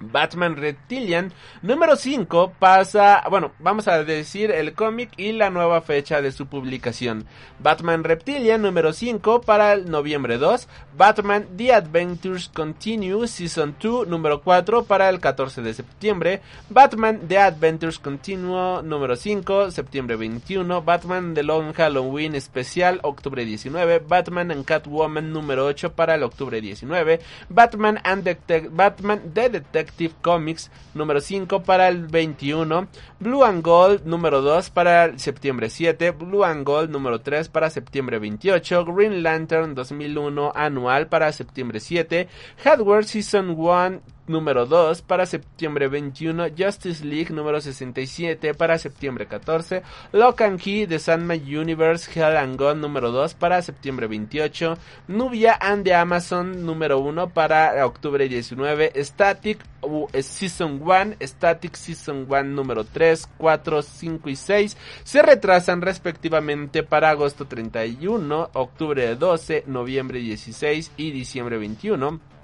[0.02, 6.22] Batman Reptilian número 5 pasa, bueno, vamos a decir el cómic y la nueva fecha
[6.22, 7.26] de su publicación.
[7.60, 14.42] Batman Reptilian número 5 para el noviembre 2, Batman The Adventures Continue Season 2 número
[14.42, 21.34] 4 para el 14 de septiembre, Batman The Adventures Continue número 5 septiembre 21, Batman
[21.34, 27.20] The Long Halloween especial octubre 19, Batman and Catwoman número 8 para el octubre 19,
[27.50, 28.28] Batman and
[28.72, 29.91] Batman The Detective
[30.22, 32.88] Comics número 5 para el 21,
[33.20, 37.70] Blue and Gold número 2 para el septiembre 7, Blue and Gold número 3 para
[37.70, 42.28] septiembre 28, Green Lantern 2001 anual para septiembre 7,
[42.64, 44.02] Hardware Season 1
[44.32, 50.86] número 2 para septiembre 21, Justice League número 67 para septiembre 14, Lock and Key
[50.86, 56.66] de Sandman Universe Hell and Gone número 2 para septiembre 28, Nubia and the Amazon
[56.66, 59.64] número 1 para octubre 19, Static
[60.22, 67.10] Season 1, Static Season 1 número 3, 4, 5 y 6 se retrasan respectivamente para
[67.10, 72.41] agosto 31, octubre 12, noviembre 16 y diciembre 21.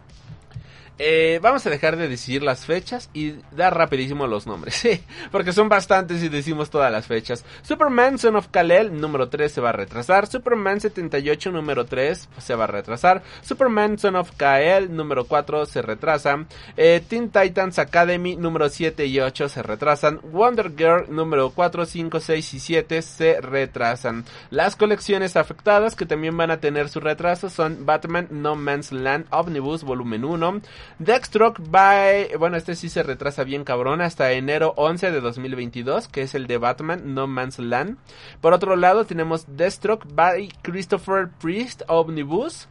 [0.99, 5.53] Eh, vamos a dejar de decir las fechas y dar rapidísimo los nombres, sí, porque
[5.53, 7.45] son bastantes y decimos todas las fechas.
[7.62, 12.55] Superman Son of Kal-El número 3 se va a retrasar, Superman 78 número 3 se
[12.55, 18.36] va a retrasar, Superman Son of Kal-El número 4 se retrasa, eh, Teen Titans Academy
[18.36, 23.41] número 7 y 8 se retrasan, Wonder Girl número 4, 5, 6 y 7 se
[23.41, 24.25] retrasan.
[24.49, 29.27] Las colecciones afectadas que también van a tener su retraso son Batman No Man's Land
[29.29, 30.62] Omnibus volumen 1,
[31.00, 36.23] Deathstroke by, bueno, este sí se retrasa bien cabrón hasta enero 11 de 2022, que
[36.23, 37.97] es el de Batman No Man's Land.
[38.41, 42.67] Por otro lado tenemos Deathstroke by Christopher Priest Omnibus,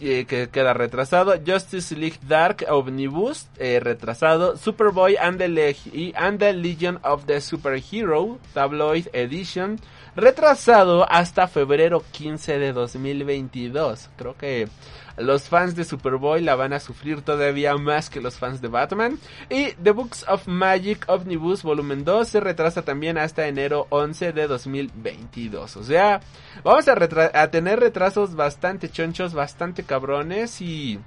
[0.00, 1.34] eh, que queda retrasado.
[1.46, 4.56] Justice League Dark Omnibus, eh, retrasado.
[4.56, 9.78] Superboy and the, and the Legion of the Superhero Tabloid Edition,
[10.14, 14.08] retrasado hasta febrero 15 de 2022.
[14.16, 14.68] Creo que
[15.16, 19.18] los fans de Superboy la van a sufrir todavía más que los fans de Batman.
[19.48, 24.46] Y The Books of Magic Omnibus Volumen 2 se retrasa también hasta enero 11 de
[24.46, 25.76] 2022.
[25.76, 26.20] O sea,
[26.62, 26.94] vamos a,
[27.40, 30.98] a tener retrasos bastante chonchos, bastante cabrones y...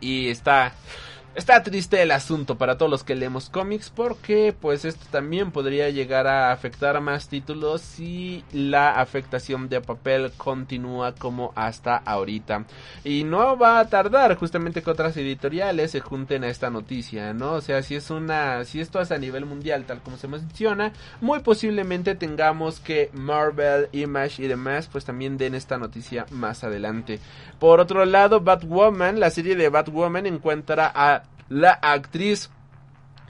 [0.00, 0.72] Y está...
[1.34, 5.88] Está triste el asunto para todos los que leemos cómics porque pues esto también podría
[5.88, 12.66] llegar a afectar a más títulos si la afectación de papel continúa como hasta ahorita.
[13.02, 17.52] Y no va a tardar justamente que otras editoriales se junten a esta noticia, ¿no?
[17.52, 20.92] O sea, si es una si esto es a nivel mundial tal como se menciona,
[21.22, 27.20] muy posiblemente tengamos que Marvel, Image y demás pues también den esta noticia más adelante.
[27.58, 32.50] Por otro lado, Batwoman, la serie de Batwoman encuentra a la actriz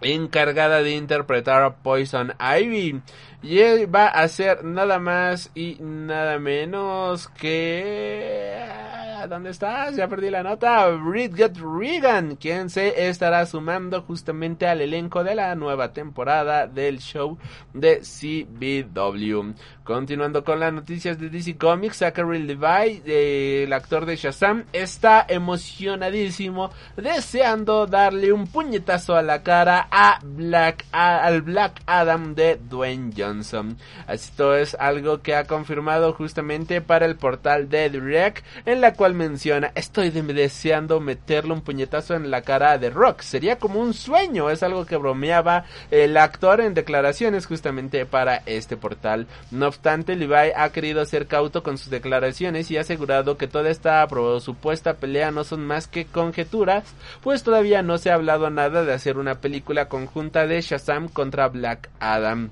[0.02, 3.02] encargada de interpretar a Poison Ivy.
[3.42, 8.82] Y él va a ser nada más y nada menos que...
[9.28, 9.94] ¿Dónde estás?
[9.94, 10.88] Ya perdí la nota.
[10.88, 17.38] Bridget Regan, quien se estará sumando justamente al elenco de la nueva temporada del show
[17.72, 19.54] de CBW.
[19.84, 26.70] Continuando con las noticias de DC Comics, Zachary Levi, el actor de Shazam, está emocionadísimo,
[26.96, 33.76] deseando darle un puñetazo a la cara a Black, al Black Adam de Dwayne Johnson.
[34.08, 39.14] Esto es algo que ha confirmado justamente para el portal de Direct, en la cual
[39.14, 43.22] menciona, estoy deseando meterle un puñetazo en la cara de Rock.
[43.22, 48.76] Sería como un sueño, es algo que bromeaba el actor en declaraciones justamente para este
[48.76, 49.26] portal.
[49.50, 53.70] No obstante, Levi ha querido ser cauto con sus declaraciones y ha asegurado que toda
[53.70, 54.06] esta
[54.40, 56.84] supuesta pelea no son más que conjeturas,
[57.22, 61.48] pues todavía no se ha hablado nada de hacer una película conjunta de Shazam contra
[61.48, 62.50] Black Adam.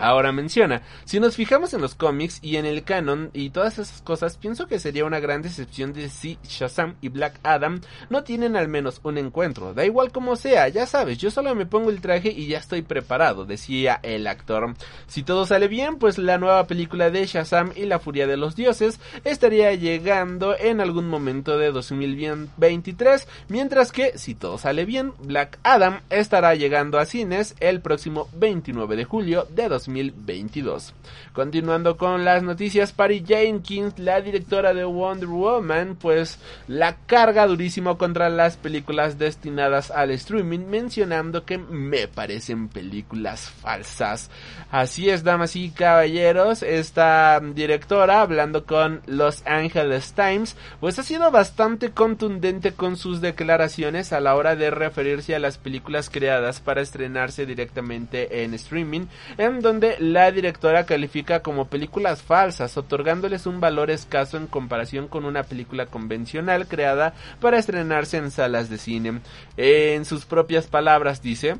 [0.00, 4.00] Ahora menciona, si nos fijamos en los cómics y en el canon y todas esas
[4.00, 8.56] cosas, pienso que sería una gran decepción de si Shazam y Black Adam no tienen
[8.56, 9.74] al menos un encuentro.
[9.74, 12.80] Da igual como sea, ya sabes, yo solo me pongo el traje y ya estoy
[12.80, 14.74] preparado, decía el actor.
[15.06, 18.56] Si todo sale bien, pues la nueva película de Shazam y la Furia de los
[18.56, 25.58] Dioses estaría llegando en algún momento de 2023, mientras que, si todo sale bien, Black
[25.62, 29.89] Adam estará llegando a cines el próximo 29 de julio de 2023.
[29.90, 30.94] 2022.
[31.32, 37.98] Continuando con las noticias, Patty Jenkins, la directora de Wonder Woman, pues la carga durísimo
[37.98, 44.30] contra las películas destinadas al streaming, mencionando que me parecen películas falsas.
[44.70, 51.30] Así es, damas y caballeros, esta directora, hablando con Los Angeles Times, pues ha sido
[51.30, 56.80] bastante contundente con sus declaraciones a la hora de referirse a las películas creadas para
[56.80, 59.06] estrenarse directamente en streaming,
[59.38, 65.24] en donde la directora califica como películas falsas, otorgándoles un valor escaso en comparación con
[65.24, 69.20] una película convencional creada para estrenarse en salas de cine.
[69.56, 71.56] En sus propias palabras dice,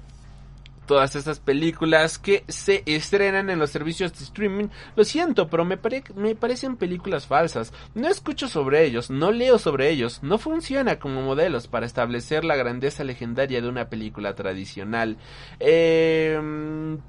[0.86, 4.68] todas estas películas que se estrenan en los servicios de streaming.
[4.96, 5.78] Lo siento, pero me,
[6.16, 7.72] me parecen películas falsas.
[7.94, 12.56] No escucho sobre ellos, no leo sobre ellos, no funciona como modelos para establecer la
[12.56, 15.16] grandeza legendaria de una película tradicional.
[15.60, 16.38] Eh,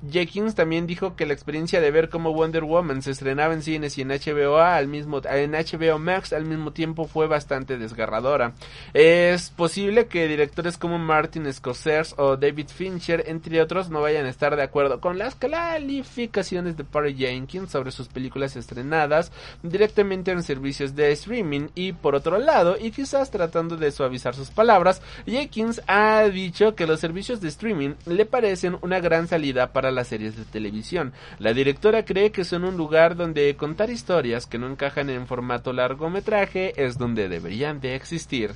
[0.09, 3.97] Jenkins también dijo que la experiencia de ver cómo Wonder Woman se estrenaba en cines
[3.97, 8.53] y en HBO al mismo en HBO Max al mismo tiempo fue bastante desgarradora.
[8.93, 14.29] Es posible que directores como Martin Scorsese o David Fincher entre otros no vayan a
[14.29, 19.31] estar de acuerdo con las calificaciones de Patty Jenkins sobre sus películas estrenadas
[19.63, 24.49] directamente en servicios de streaming y por otro lado y quizás tratando de suavizar sus
[24.49, 29.89] palabras Jenkins ha dicho que los servicios de streaming le parecen una gran salida para
[29.89, 31.13] las series de televisión.
[31.39, 35.71] La directora cree que son un lugar donde contar historias que no encajan en formato
[35.71, 38.51] largometraje es donde deberían de existir.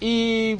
[0.00, 0.56] Y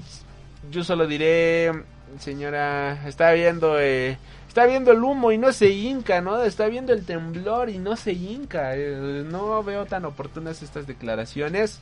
[0.70, 1.72] yo solo diré
[2.18, 6.42] señora, está viendo, eh, está viendo el humo y no se hinca, ¿no?
[6.42, 8.76] Está viendo el temblor y no se hinca.
[8.76, 11.80] Eh, no veo tan oportunas estas declaraciones.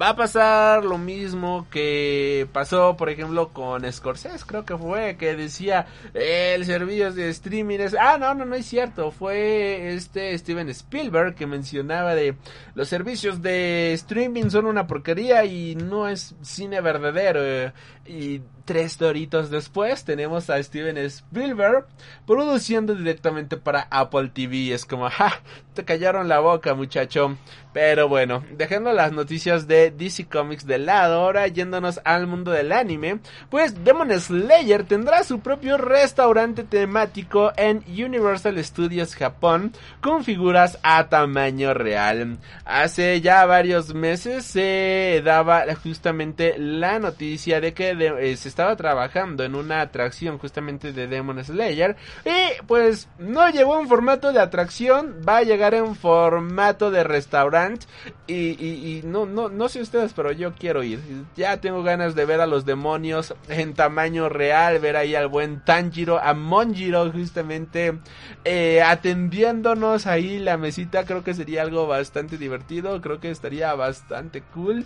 [0.00, 5.36] Va a pasar lo mismo que pasó, por ejemplo, con Scorsese, creo que fue, que
[5.36, 7.96] decía, el servicio de streaming es...
[7.98, 12.34] Ah, no, no, no es cierto, fue este Steven Spielberg que mencionaba de
[12.74, 17.72] los servicios de streaming son una porquería y no es cine verdadero.
[18.08, 21.86] Y tres doritos después tenemos a Steven Spielberg
[22.26, 24.74] produciendo directamente para Apple TV.
[24.74, 25.40] Es como, ja,
[25.74, 27.38] te callaron la boca muchacho.
[27.72, 32.72] Pero bueno, dejando las noticias de DC Comics de lado, ahora yéndonos al mundo del
[32.72, 40.78] anime, pues Demon Slayer tendrá su propio restaurante temático en Universal Studios Japón con figuras
[40.82, 42.38] a tamaño real.
[42.64, 49.44] Hace ya varios meses se daba justamente la noticia de que eh, se estaba trabajando
[49.44, 55.20] en una atracción justamente de Demon Slayer y pues no llegó en formato de atracción,
[55.26, 57.86] va a llegar en formato de restaurante
[58.26, 61.00] y, no, no, no sé ustedes, pero yo quiero ir.
[61.36, 65.64] Ya tengo ganas de ver a los demonios en tamaño real, ver ahí al buen
[65.64, 67.98] Tanjiro, a Monjiro justamente
[68.44, 74.42] eh, atendiéndonos ahí la mesita, creo que sería algo bastante divertido, creo que estaría bastante
[74.54, 74.84] cool.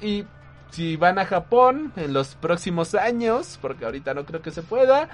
[0.00, 0.24] Y
[0.72, 5.08] si van a Japón en los próximos años, porque ahorita no creo que se pueda,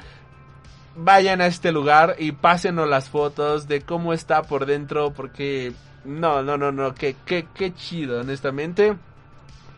[0.96, 5.72] vayan a este lugar y pásenos las fotos de cómo está por dentro, porque
[6.04, 8.96] no, no, no, no, qué, qué, qué chido, honestamente.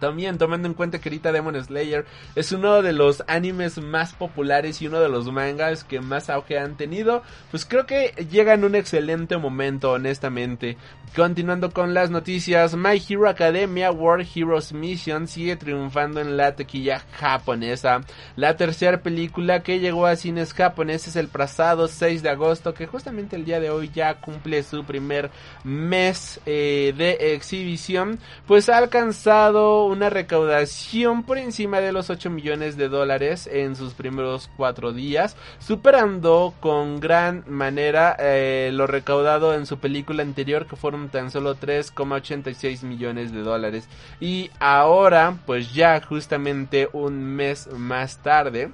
[0.01, 4.83] También tomando en cuenta que ahorita Demon Slayer es uno de los animes más populares
[4.83, 8.65] y uno de los mangas que más auge han tenido, pues creo que llega en
[8.65, 10.77] un excelente momento, honestamente.
[11.15, 17.03] Continuando con las noticias, My Hero Academia World Heroes Mission sigue triunfando en la tequilla
[17.19, 18.03] japonesa.
[18.37, 23.35] La tercera película que llegó a cines japoneses el pasado 6 de agosto, que justamente
[23.35, 25.31] el día de hoy ya cumple su primer
[25.65, 32.77] mes eh, de exhibición, pues ha alcanzado una recaudación por encima de los 8 millones
[32.77, 39.67] de dólares en sus primeros cuatro días, superando con gran manera eh, lo recaudado en
[39.67, 43.89] su película anterior que fueron tan solo 3,86 millones de dólares.
[44.21, 48.71] Y ahora, pues ya justamente un mes más tarde,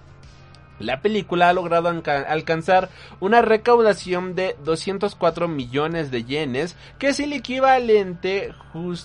[0.78, 2.88] la película ha logrado alcanzar
[3.20, 8.54] una recaudación de 204 millones de yenes, que es el equivalente,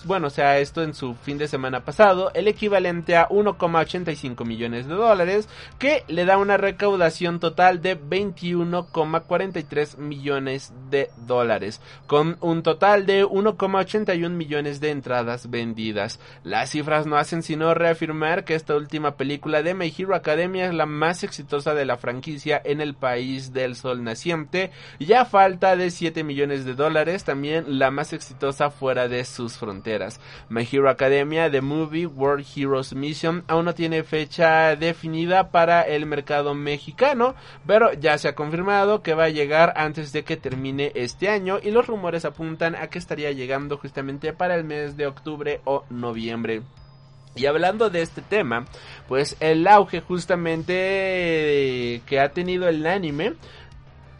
[0.04, 4.86] bueno, o sea, esto en su fin de semana pasado, el equivalente a 1,85 millones
[4.86, 5.48] de dólares,
[5.78, 13.24] que le da una recaudación total de 21,43 millones de dólares, con un total de
[13.24, 16.20] 1,81 millones de entradas vendidas.
[16.44, 20.74] Las cifras no hacen sino reafirmar que esta última película de My Hero Academia es
[20.74, 25.90] la más exitosa de la franquicia en el país del sol naciente, ya falta de
[25.90, 30.20] 7 millones de dólares, también la más exitosa fuera de sus fronteras.
[30.48, 36.06] My Hero Academia, The Movie, World Heroes Mission aún no tiene fecha definida para el
[36.06, 37.34] mercado mexicano,
[37.66, 41.58] pero ya se ha confirmado que va a llegar antes de que termine este año
[41.62, 45.84] y los rumores apuntan a que estaría llegando justamente para el mes de octubre o
[45.88, 46.62] noviembre.
[47.34, 48.66] Y hablando de este tema,
[49.12, 53.34] pues el auge justamente que ha tenido el anime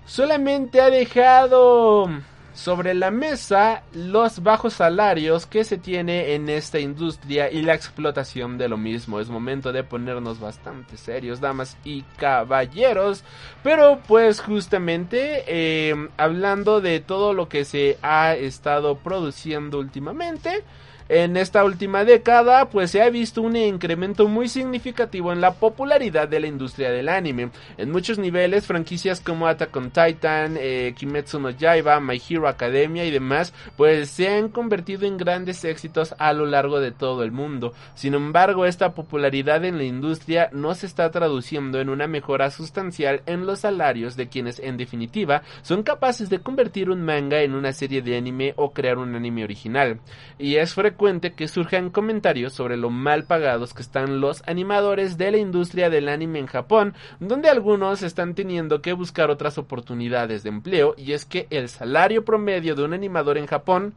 [0.05, 2.11] solamente ha dejado
[2.53, 8.59] sobre la mesa los bajos salarios que se tiene en esta industria y la explotación
[8.59, 9.19] de lo mismo.
[9.19, 13.25] Es momento de ponernos bastante serios, damas y caballeros.
[13.63, 20.63] Pero pues justamente eh, hablando de todo lo que se ha estado produciendo últimamente.
[21.09, 26.29] En esta última década, pues se ha visto un incremento muy significativo en la popularidad
[26.29, 27.51] de la industria del anime.
[27.77, 33.05] En muchos niveles, franquicias como Attack on Titan, eh, Kimetsu no Yaiba, My Hero Academia
[33.05, 37.33] y demás, pues se han convertido en grandes éxitos a lo largo de todo el
[37.33, 37.75] mundo.
[37.95, 43.23] Sin embargo, esta popularidad en la industria no se está traduciendo en una mejora sustancial
[43.27, 47.73] en los salarios de quienes, en definitiva, son capaces de convertir un manga en una
[47.73, 49.99] serie de anime o crear un anime original.
[50.39, 50.92] Y es frecuente
[51.35, 56.09] que surjan comentarios sobre lo mal pagados que están los animadores de la industria del
[56.09, 61.25] anime en Japón, donde algunos están teniendo que buscar otras oportunidades de empleo, y es
[61.25, 63.95] que el salario promedio de un animador en Japón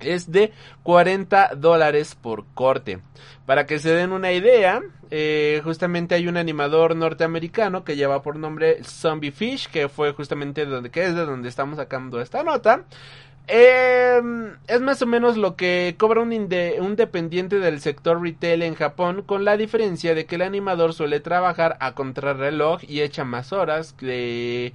[0.00, 0.52] es de
[0.82, 3.00] 40 dólares por corte.
[3.46, 8.36] Para que se den una idea, eh, justamente hay un animador norteamericano que lleva por
[8.36, 12.84] nombre Zombie Fish, que fue justamente donde, es de donde estamos sacando esta nota.
[13.50, 14.20] Eh,
[14.66, 19.22] es más o menos lo que cobra un, un, dependiente del sector retail en Japón,
[19.22, 23.94] con la diferencia de que el animador suele trabajar a contrarreloj y echa más horas
[23.94, 24.74] que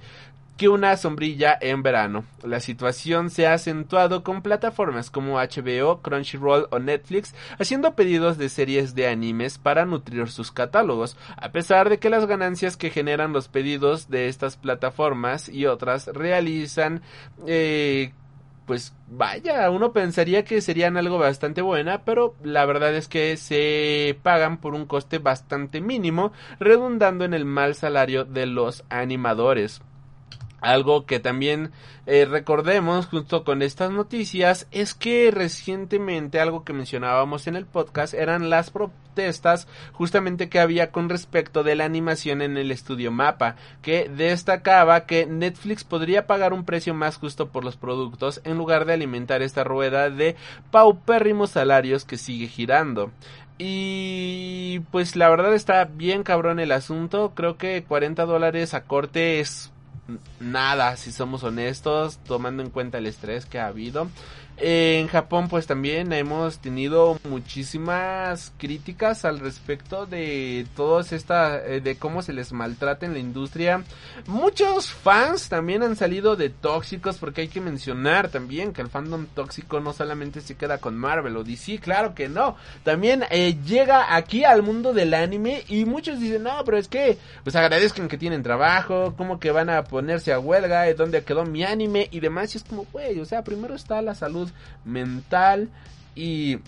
[0.68, 2.24] una sombrilla en verano.
[2.42, 8.48] La situación se ha acentuado con plataformas como HBO, Crunchyroll o Netflix haciendo pedidos de
[8.48, 13.32] series de animes para nutrir sus catálogos, a pesar de que las ganancias que generan
[13.32, 17.02] los pedidos de estas plataformas y otras realizan
[17.46, 18.12] eh,
[18.66, 24.18] pues vaya, uno pensaría que serían algo bastante buena, pero la verdad es que se
[24.22, 29.82] pagan por un coste bastante mínimo, redundando en el mal salario de los animadores.
[30.64, 31.72] Algo que también
[32.06, 38.14] eh, recordemos junto con estas noticias es que recientemente algo que mencionábamos en el podcast
[38.14, 43.56] eran las protestas justamente que había con respecto de la animación en el estudio Mapa,
[43.82, 48.86] que destacaba que Netflix podría pagar un precio más justo por los productos en lugar
[48.86, 50.34] de alimentar esta rueda de
[50.70, 53.10] paupérrimos salarios que sigue girando.
[53.58, 57.32] Y pues la verdad está bien cabrón el asunto.
[57.34, 59.70] Creo que 40 dólares a corte es
[60.40, 64.08] nada, si somos honestos, tomando en cuenta el estrés que ha habido.
[64.56, 71.96] En Japón pues también hemos tenido muchísimas críticas al respecto de todos esta eh, de
[71.96, 73.82] cómo se les maltrata en la industria.
[74.26, 79.26] Muchos fans también han salido de tóxicos porque hay que mencionar también que el fandom
[79.26, 82.56] tóxico no solamente se queda con Marvel o DC, claro que no.
[82.84, 87.18] También eh, llega aquí al mundo del anime y muchos dicen, "No, pero es que
[87.42, 91.44] pues agradezcan que tienen trabajo, como que van a ponerse a huelga, eh, dónde quedó
[91.44, 94.43] mi anime y demás." Y es como, "Güey, o sea, primero está la salud
[94.84, 95.70] mental
[96.14, 96.58] y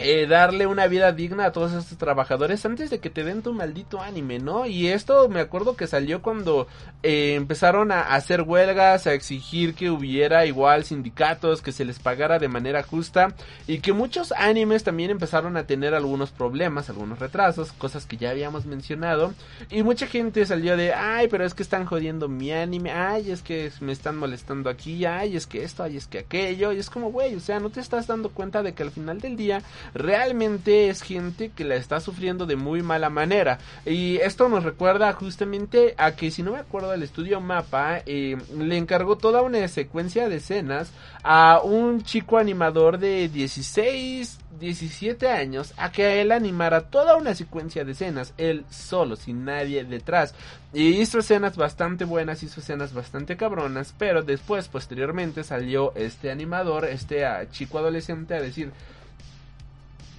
[0.00, 3.52] eh, darle una vida digna a todos estos trabajadores antes de que te den tu
[3.52, 4.66] maldito anime, ¿no?
[4.66, 6.66] Y esto me acuerdo que salió cuando
[7.02, 12.38] eh, empezaron a hacer huelgas, a exigir que hubiera igual sindicatos, que se les pagara
[12.38, 13.34] de manera justa
[13.66, 18.30] y que muchos animes también empezaron a tener algunos problemas, algunos retrasos, cosas que ya
[18.30, 19.34] habíamos mencionado
[19.70, 23.42] y mucha gente salió de, ay, pero es que están jodiendo mi anime, ay, es
[23.42, 26.90] que me están molestando aquí, ay, es que esto, ay, es que aquello, y es
[26.90, 29.62] como, güey, o sea, no te estás dando cuenta de que al final del día
[29.94, 33.58] realmente es gente que la está sufriendo de muy mala manera.
[33.86, 38.36] Y esto nos recuerda justamente a que, si no me acuerdo, el estudio Mapa eh,
[38.56, 40.90] le encargó toda una secuencia de escenas
[41.22, 47.84] a un chico animador de 16, 17 años a que él animara toda una secuencia
[47.84, 50.34] de escenas, él solo, sin nadie detrás.
[50.72, 56.84] Y hizo escenas bastante buenas, hizo escenas bastante cabronas, pero después, posteriormente, salió este animador,
[56.84, 58.72] este ah, chico adolescente a decir,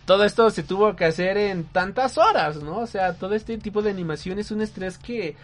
[0.10, 2.80] todo esto se tuvo que hacer en tantas horas, ¿no?
[2.80, 5.36] O sea, todo este tipo de animación es un estrés que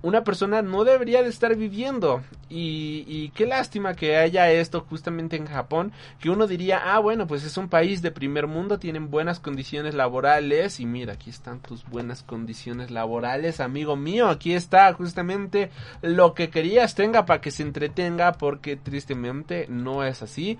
[0.00, 2.22] una persona no debería de estar viviendo.
[2.48, 7.26] Y, y, qué lástima que haya esto justamente en Japón, que uno diría, ah, bueno,
[7.26, 10.78] pues es un país de primer mundo, tienen buenas condiciones laborales.
[10.78, 14.28] Y mira, aquí están tus buenas condiciones laborales, amigo mío.
[14.28, 20.22] Aquí está justamente lo que querías tenga para que se entretenga, porque tristemente no es
[20.22, 20.58] así.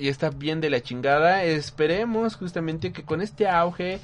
[0.00, 1.44] Y está bien de la chingada.
[1.44, 4.00] Esperemos justamente que con este auge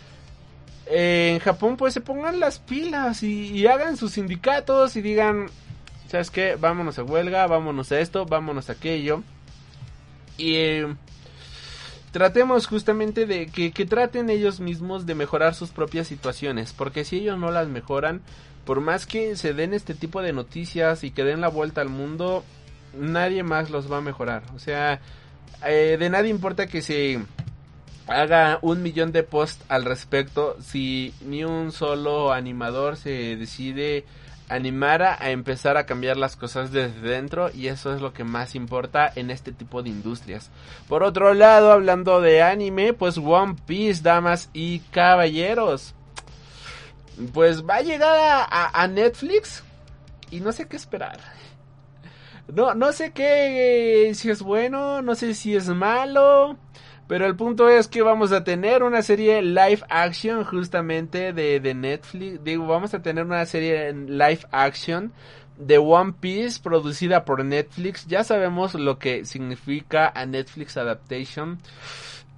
[0.86, 5.46] en Japón pues se pongan las pilas y, hagan sus sindicatos y digan,
[6.08, 6.56] ¿sabes qué?
[6.56, 9.22] Vámonos a huelga, vámonos a esto, vámonos a aquello.
[10.36, 10.94] Y eh,
[12.12, 17.16] tratemos justamente de que, que, traten ellos mismos de mejorar sus propias situaciones, porque si
[17.16, 18.20] ellos no las mejoran,
[18.64, 21.88] por más que se den este tipo de noticias y que den la vuelta al
[21.88, 22.44] mundo,
[22.94, 24.42] nadie más los va a mejorar.
[24.54, 25.00] O sea,
[25.64, 27.20] eh, de nadie importa que se
[28.06, 34.04] haga un millón de posts al respecto si ni un solo animador se decide
[34.48, 38.54] animar a, empezar a cambiar las cosas desde dentro y eso es lo que más
[38.54, 40.50] importa en este tipo de industrias.
[40.88, 45.94] Por otro lado, hablando de anime, pues One Piece, damas y caballeros.
[47.32, 49.62] Pues va a llegar a, Netflix
[50.30, 51.18] y no sé qué esperar.
[52.52, 56.56] No, no sé qué, si es bueno, no sé si es malo.
[57.08, 61.74] Pero el punto es que vamos a tener una serie live action justamente de, de
[61.74, 62.42] Netflix.
[62.42, 65.12] Digo, vamos a tener una serie live action
[65.56, 68.06] de One Piece producida por Netflix.
[68.06, 71.58] Ya sabemos lo que significa a Netflix Adaptation.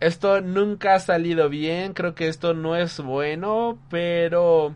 [0.01, 4.75] Esto nunca ha salido bien, creo que esto no es bueno, pero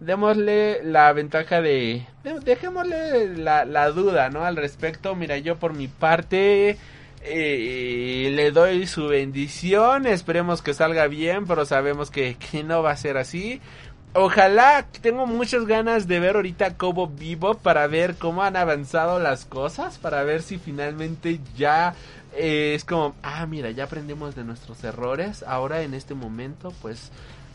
[0.00, 2.06] démosle la ventaja de...
[2.44, 4.44] Dejémosle la, la duda, ¿no?
[4.44, 6.78] Al respecto, mira, yo por mi parte
[7.22, 12.96] eh, le doy su bendición, esperemos que salga bien, pero sabemos que, no va a
[12.96, 13.60] ser así.
[14.14, 19.44] Ojalá, tengo muchas ganas de ver ahorita Cobo Vivo para ver cómo han avanzado las
[19.44, 21.94] cosas, para ver si finalmente ya
[22.34, 27.12] eh, es como, ah, mira, ya aprendimos de nuestros errores, ahora en este momento pues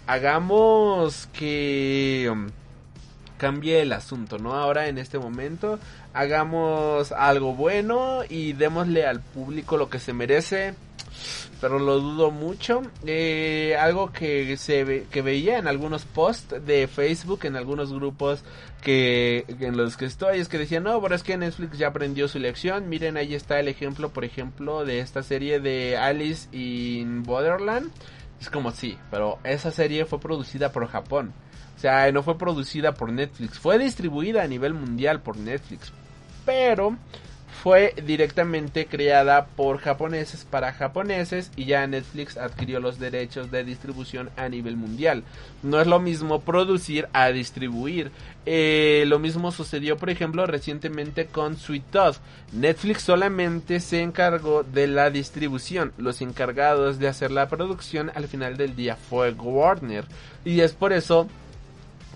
[0.07, 2.47] hagamos que um,
[3.37, 4.53] cambie el asunto, ¿no?
[4.53, 5.79] Ahora en este momento
[6.13, 10.73] hagamos algo bueno y démosle al público lo que se merece.
[11.61, 12.81] Pero lo dudo mucho.
[13.05, 18.43] Eh, algo que se que veía en algunos posts de Facebook, en algunos grupos
[18.81, 22.27] que en los que estoy, es que decían, no, pero es que Netflix ya aprendió
[22.27, 22.89] su lección.
[22.89, 27.91] Miren, ahí está el ejemplo, por ejemplo, de esta serie de Alice in Borderland.
[28.45, 31.33] Es como sí, pero esa serie fue producida por Japón.
[31.75, 35.91] O sea, no fue producida por Netflix, fue distribuida a nivel mundial por Netflix,
[36.45, 36.95] pero
[37.65, 44.29] fue directamente creada por japoneses para japoneses y ya Netflix adquirió los derechos de distribución
[44.37, 45.23] a nivel mundial.
[45.63, 48.11] No es lo mismo producir a distribuir.
[48.45, 52.17] Eh, lo mismo sucedió, por ejemplo, recientemente con Sweet Tooth.
[52.53, 55.91] Netflix solamente se encargó de la distribución.
[55.97, 60.05] Los encargados de hacer la producción al final del día fue Warner.
[60.45, 61.27] Y es por eso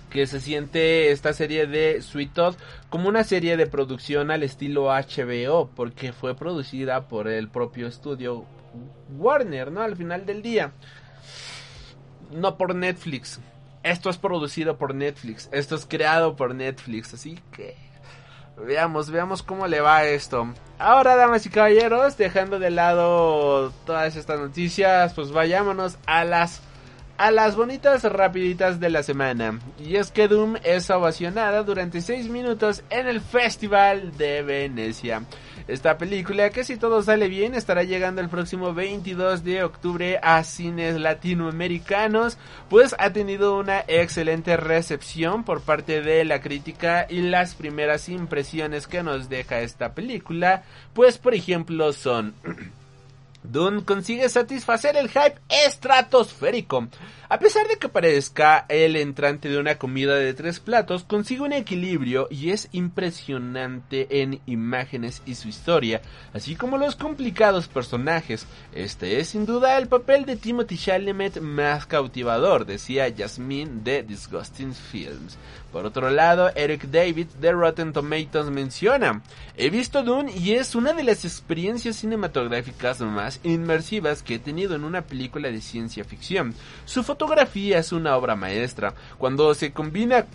[0.09, 2.55] que se siente esta serie de Sweet Todd
[2.89, 8.45] como una serie de producción al estilo HBO, porque fue producida por el propio estudio
[9.17, 9.81] Warner, ¿no?
[9.81, 10.71] Al final del día.
[12.31, 13.39] No por Netflix.
[13.83, 15.49] Esto es producido por Netflix.
[15.51, 17.13] Esto es creado por Netflix.
[17.13, 17.75] Así que
[18.57, 20.53] veamos, veamos cómo le va esto.
[20.77, 26.61] Ahora, damas y caballeros, dejando de lado todas estas noticias, pues vayámonos a las
[27.19, 29.59] a las bonitas rapiditas de la semana.
[29.77, 35.23] Y es que Doom es ovacionada durante 6 minutos en el Festival de Venecia.
[35.67, 40.41] Esta película, que si todo sale bien, estará llegando el próximo 22 de octubre a
[40.45, 42.37] cines latinoamericanos,
[42.69, 48.87] pues ha tenido una excelente recepción por parte de la crítica y las primeras impresiones
[48.87, 50.63] que nos deja esta película,
[50.93, 52.33] pues por ejemplo son...
[53.43, 56.87] Dune consigue satisfacer el hype estratosférico.
[57.31, 61.53] A pesar de que parezca el entrante de una comida de tres platos, consigue un
[61.53, 66.01] equilibrio y es impresionante en imágenes y su historia,
[66.33, 68.47] así como los complicados personajes.
[68.73, 74.73] Este es sin duda el papel de Timothy Chalamet más cautivador, decía Jasmine de Disgusting
[74.73, 75.37] Films.
[75.71, 79.21] Por otro lado, Eric David de Rotten Tomatoes menciona,
[79.55, 84.73] he visto Dune y es una de las experiencias cinematográficas más inmersivas que he tenido
[84.73, 86.55] en una película de ciencia ficción.
[86.85, 88.93] Su fotografía es una obra maestra.
[89.17, 90.25] Cuando se combina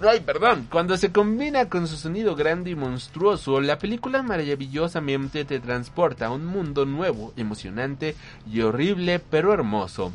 [0.00, 0.68] Ay, perdón.
[0.70, 6.30] Cuando se combina con su sonido grande y monstruoso, la película maravillosamente te transporta a
[6.30, 8.14] un mundo nuevo, emocionante
[8.48, 10.12] y horrible, pero hermoso.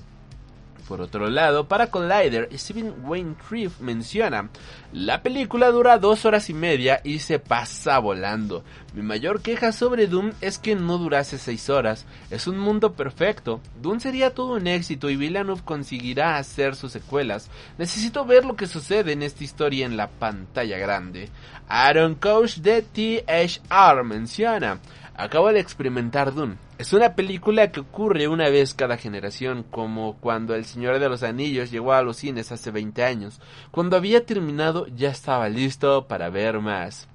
[0.88, 3.36] Por otro lado, para Collider, Stephen Wayne
[3.80, 4.50] menciona,
[4.92, 8.64] la película dura dos horas y media y se pasa volando.
[8.94, 12.06] Mi mayor queja sobre Doom es que no durase seis horas.
[12.30, 13.62] Es un mundo perfecto.
[13.82, 17.50] Doom sería todo un éxito y Villeneuve conseguirá hacer sus secuelas.
[17.78, 21.30] Necesito ver lo que sucede en esta historia en la pantalla grande.
[21.68, 24.80] Aaron Coach de THR menciona,
[25.16, 26.56] acabo de experimentar Doom.
[26.78, 31.24] Es una película que ocurre una vez cada generación, como cuando El Señor de los
[31.24, 33.40] Anillos llegó a los cines hace 20 años.
[33.72, 37.08] Cuando había terminado ya estaba listo para ver más.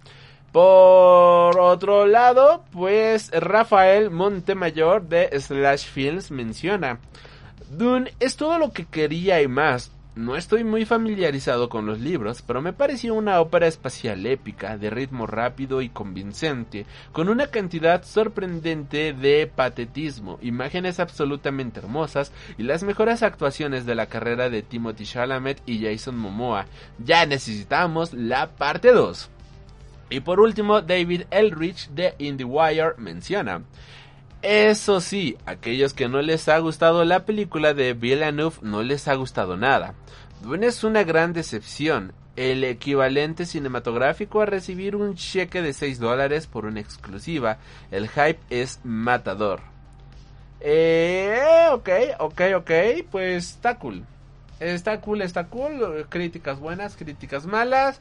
[0.53, 7.01] Por otro lado, pues Rafael Montemayor de Slash Films menciona,
[7.71, 9.93] Dune es todo lo que quería y más.
[10.19, 14.91] No estoy muy familiarizado con los libros, pero me pareció una ópera espacial épica, de
[14.91, 22.83] ritmo rápido y convincente, con una cantidad sorprendente de patetismo, imágenes absolutamente hermosas y las
[22.83, 26.67] mejores actuaciones de la carrera de Timothy Chalamet y Jason Momoa.
[26.99, 29.31] Ya necesitamos la parte 2.
[30.11, 33.63] Y por último, David Elrich de IndieWire menciona.
[34.43, 39.15] Eso sí, aquellos que no les ha gustado la película de Villeneuve no les ha
[39.15, 39.95] gustado nada.
[40.43, 46.47] Dune es una gran decepción, el equivalente cinematográfico a recibir un cheque de 6 dólares
[46.47, 47.59] por una exclusiva.
[47.91, 49.61] El hype es matador.
[50.61, 51.89] Eh, ok,
[52.21, 52.71] ok, ok,
[53.11, 54.05] pues está cool.
[54.61, 56.07] Está cool, está cool.
[56.09, 58.01] Críticas buenas, críticas malas.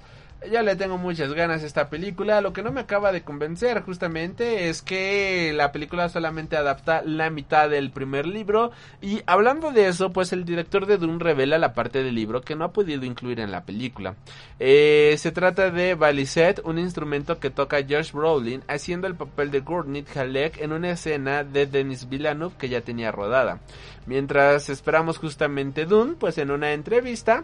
[0.51, 2.41] Ya le tengo muchas ganas a esta película.
[2.41, 7.31] Lo que no me acaba de convencer justamente es que la película solamente adapta la
[7.31, 8.71] mitad del primer libro.
[9.01, 12.55] Y hablando de eso, pues el director de Dune revela la parte del libro que
[12.55, 14.15] no ha podido incluir en la película.
[14.59, 19.61] Eh, se trata de Baliset, un instrumento que toca Josh Brolin haciendo el papel de
[19.61, 23.59] Gurnit Halleck en una escena de Denis Villeneuve que ya tenía rodada.
[24.05, 27.43] Mientras esperamos justamente Dune, pues en una entrevista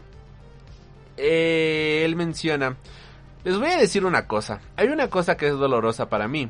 [1.18, 2.78] eh, él menciona,
[3.44, 6.50] les voy a decir una cosa, hay una cosa que es dolorosa para mí.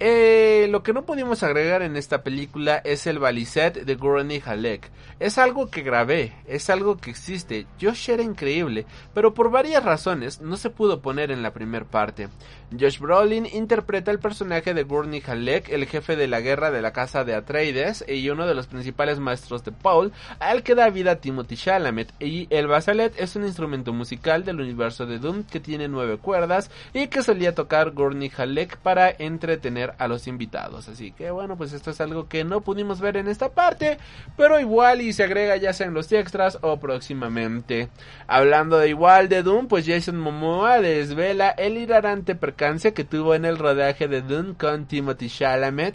[0.00, 4.88] Eh, lo que no pudimos agregar en esta película es el baliset de Gurney Halleck.
[5.18, 7.66] Es algo que grabé, es algo que existe.
[7.80, 12.28] Josh era increíble, pero por varias razones no se pudo poner en la primera parte.
[12.76, 16.92] Josh Brolin interpreta el personaje de Gurney Halleck, el jefe de la guerra de la
[16.92, 21.16] casa de Atreides y uno de los principales maestros de Paul, al que da vida
[21.16, 22.12] Timothy Chalamet.
[22.20, 26.70] Y el basalet es un instrumento musical del universo de Doom que tiene nueve cuerdas
[26.92, 30.88] y que solía tocar Gurney Halleck para entretener a los invitados.
[30.90, 33.96] Así que bueno, pues esto es algo que no pudimos ver en esta parte,
[34.36, 37.88] pero igual y se agrega ya sea en los extras o próximamente.
[38.26, 43.44] Hablando de igual de Doom, pues Jason Momoa desvela el hilarante percance que tuvo en
[43.44, 45.94] el rodaje de Doom con Timothy Chalamet.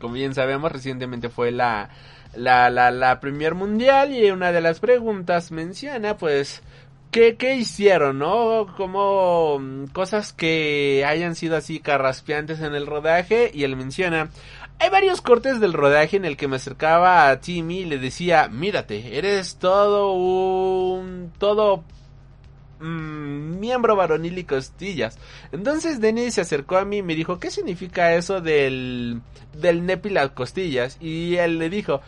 [0.00, 1.90] Como bien sabemos, recientemente fue la
[2.34, 6.62] la, la, la Premier Mundial y una de las preguntas menciona pues
[7.10, 8.74] ¿Qué, ¿Qué hicieron, no?
[8.76, 9.58] Como
[9.94, 14.28] cosas que hayan sido así carraspeantes en el rodaje y él menciona,
[14.78, 18.48] hay varios cortes del rodaje en el que me acercaba a Timmy y le decía,
[18.48, 21.32] mírate, eres todo un...
[21.38, 21.82] todo...
[22.80, 25.18] Mmm, miembro varonil y costillas.
[25.52, 29.20] Entonces Denny se acercó a mí y me dijo, ¿qué significa eso del...
[29.54, 30.96] del nepi las costillas?
[31.00, 32.00] Y él le dijo,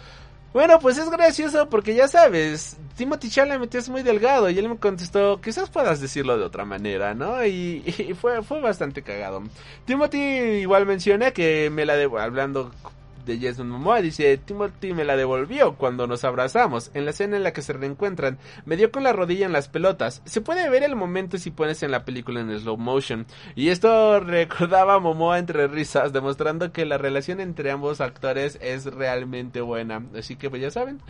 [0.53, 4.79] bueno, pues es gracioso porque ya sabes, Timothy Chalamet es muy delgado y él me
[4.79, 7.45] contestó, quizás puedas decirlo de otra manera, ¿no?
[7.47, 9.43] Y, y fue, fue bastante cagado.
[9.85, 12.73] Timothy igual menciona que me la debo, hablando
[13.31, 17.45] de Jason Momoa dice, Timothy me la devolvió cuando nos abrazamos, en la escena en
[17.45, 20.83] la que se reencuentran, me dio con la rodilla en las pelotas, se puede ver
[20.83, 25.39] el momento si pones en la película en slow motion, y esto recordaba a Momoa
[25.39, 30.61] entre risas, demostrando que la relación entre ambos actores es realmente buena, así que pues
[30.61, 31.01] ya saben.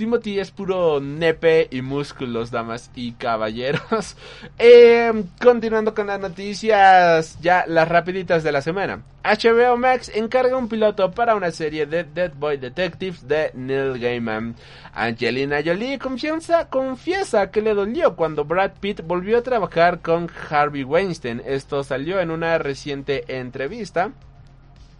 [0.00, 4.16] Timothy es puro nepe y músculos, damas y caballeros.
[4.58, 9.02] Eh, continuando con las noticias, ya las rapiditas de la semana.
[9.24, 14.54] HBO Max encarga un piloto para una serie de Dead Boy Detectives de Neil Gaiman.
[14.94, 20.84] Angelina Jolie confiesa, confiesa que le dolió cuando Brad Pitt volvió a trabajar con Harvey
[20.84, 21.42] Weinstein.
[21.44, 24.12] Esto salió en una reciente entrevista.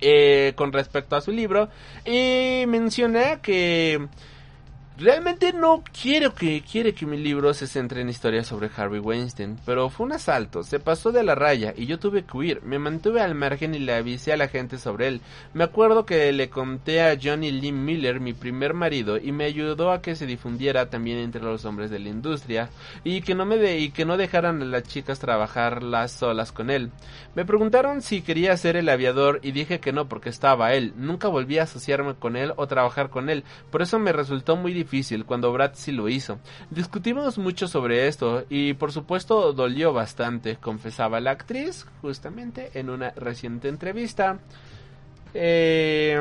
[0.03, 1.69] Eh, con respecto a su libro
[2.07, 4.09] y menciona que
[5.01, 9.57] Realmente no quiero que quiere que mi libro se centre en historias sobre Harvey Weinstein,
[9.65, 12.63] pero fue un asalto, se pasó de la raya y yo tuve que huir.
[12.65, 15.23] Me mantuve al margen y le avisé a la gente sobre él.
[15.55, 19.91] Me acuerdo que le conté a Johnny Lee Miller, mi primer marido, y me ayudó
[19.91, 22.69] a que se difundiera también entre los hombres de la industria
[23.03, 26.53] y que no me de y que no dejaran a las chicas trabajar las solas
[26.53, 26.91] con él.
[27.35, 30.93] Me preguntaron si quería ser el aviador y dije que no porque estaba él.
[30.97, 34.75] Nunca volví a asociarme con él o trabajar con él, por eso me resultó muy
[34.75, 34.90] difícil
[35.27, 36.39] cuando Brad sí lo hizo.
[36.71, 43.11] Discutimos mucho sobre esto y por supuesto dolió bastante, confesaba la actriz justamente en una
[43.11, 44.39] reciente entrevista.
[45.33, 46.21] Eh,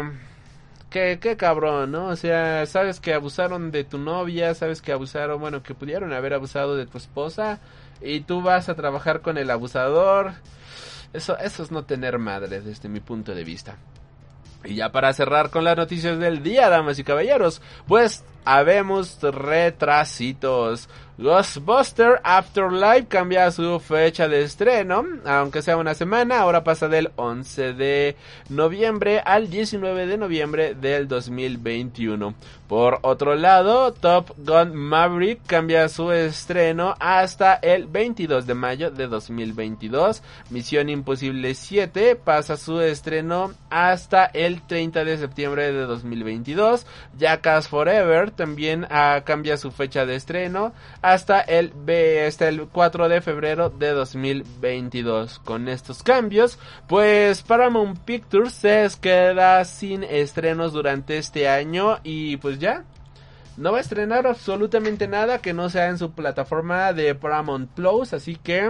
[0.89, 2.07] qué, qué cabrón, ¿no?
[2.07, 6.33] O sea, sabes que abusaron de tu novia, sabes que abusaron, bueno, que pudieron haber
[6.33, 7.59] abusado de tu esposa
[8.01, 10.33] y tú vas a trabajar con el abusador.
[11.11, 13.77] Eso, eso es no tener madre desde mi punto de vista.
[14.63, 20.89] Y ya para cerrar con las noticias del día, damas y caballeros, pues habemos retrasitos.
[21.21, 27.73] Ghostbuster Afterlife cambia su fecha de estreno, aunque sea una semana, ahora pasa del 11
[27.73, 28.15] de
[28.47, 32.35] noviembre al 19 de noviembre del 2021.
[32.69, 39.07] Por otro lado, Top Gun Maverick cambia su estreno hasta el 22 de mayo de
[39.07, 40.21] 2022.
[40.51, 46.85] Misión Imposible 7 pasa su estreno hasta el 30 de septiembre de 2022.
[47.17, 51.73] Jackass Forever también ah, cambia su fecha de estreno hasta el,
[52.27, 55.39] hasta el 4 de febrero de 2022.
[55.39, 62.59] Con estos cambios, pues Paramount Pictures se queda sin estrenos durante este año y pues
[62.59, 62.85] ya.
[63.57, 68.13] No va a estrenar absolutamente nada que no sea en su plataforma de Paramount Plus,
[68.13, 68.69] así que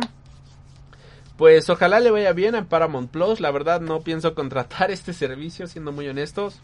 [1.40, 3.40] pues ojalá le vaya bien a Paramount Plus.
[3.40, 6.60] La verdad no pienso contratar este servicio, siendo muy honestos.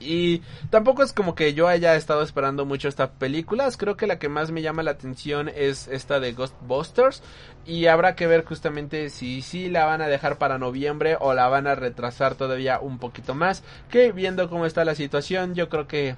[0.00, 3.76] Y tampoco es como que yo haya estado esperando mucho estas películas.
[3.76, 7.22] Creo que la que más me llama la atención es esta de Ghostbusters.
[7.66, 11.48] Y habrá que ver justamente si sí la van a dejar para noviembre o la
[11.48, 13.62] van a retrasar todavía un poquito más.
[13.90, 16.16] Que viendo cómo está la situación, yo creo que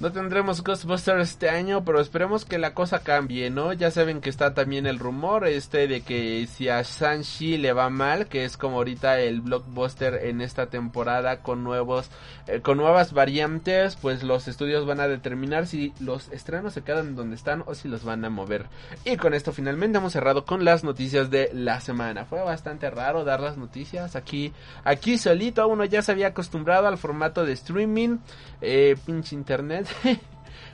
[0.00, 3.74] no tendremos Ghostbusters este año, pero esperemos que la cosa cambie, ¿no?
[3.74, 7.90] Ya saben que está también el rumor este de que si a Shang-Chi le va
[7.90, 12.10] mal, que es como ahorita el blockbuster en esta temporada con nuevos
[12.46, 17.14] eh, con nuevas variantes, pues los estudios van a determinar si los estrenos se quedan
[17.14, 18.66] donde están o si los van a mover.
[19.04, 22.24] Y con esto finalmente hemos cerrado con las noticias de la semana.
[22.24, 26.96] Fue bastante raro dar las noticias aquí aquí solito, uno ya se había acostumbrado al
[26.96, 28.16] formato de streaming,
[28.62, 29.89] eh, pinche internet.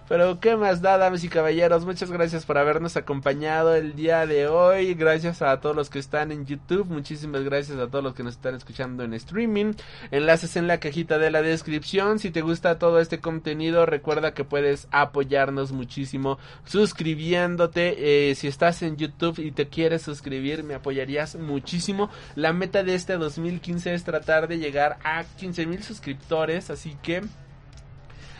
[0.08, 1.84] Pero qué más da, damas y caballeros.
[1.84, 4.94] Muchas gracias por habernos acompañado el día de hoy.
[4.94, 6.86] Gracias a todos los que están en YouTube.
[6.86, 9.72] Muchísimas gracias a todos los que nos están escuchando en streaming.
[10.12, 12.20] Enlaces en la cajita de la descripción.
[12.20, 18.30] Si te gusta todo este contenido, recuerda que puedes apoyarnos muchísimo suscribiéndote.
[18.30, 22.10] Eh, si estás en YouTube y te quieres suscribir, me apoyarías muchísimo.
[22.36, 26.70] La meta de este 2015 es tratar de llegar a 15 mil suscriptores.
[26.70, 27.22] Así que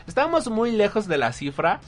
[0.07, 1.81] Estamos muy lejos de la cifra,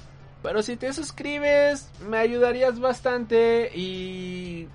[0.43, 4.69] pero si te suscribes me ayudarías bastante y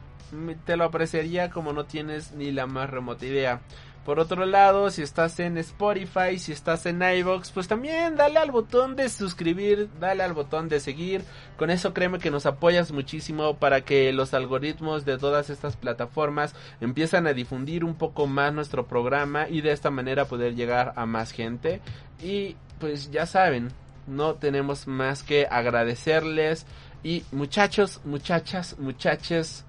[0.65, 3.61] te lo apreciaría como no tienes ni la más remota idea.
[4.05, 8.51] Por otro lado, si estás en Spotify, si estás en iVoox, pues también dale al
[8.51, 11.23] botón de suscribir, dale al botón de seguir.
[11.55, 16.53] Con eso créeme que nos apoyas muchísimo para que los algoritmos de todas estas plataformas
[16.81, 21.05] empiezan a difundir un poco más nuestro programa y de esta manera poder llegar a
[21.05, 21.79] más gente.
[22.21, 23.71] Y pues ya saben,
[24.07, 26.65] no tenemos más que agradecerles.
[27.01, 29.63] Y muchachos, muchachas, muchaches,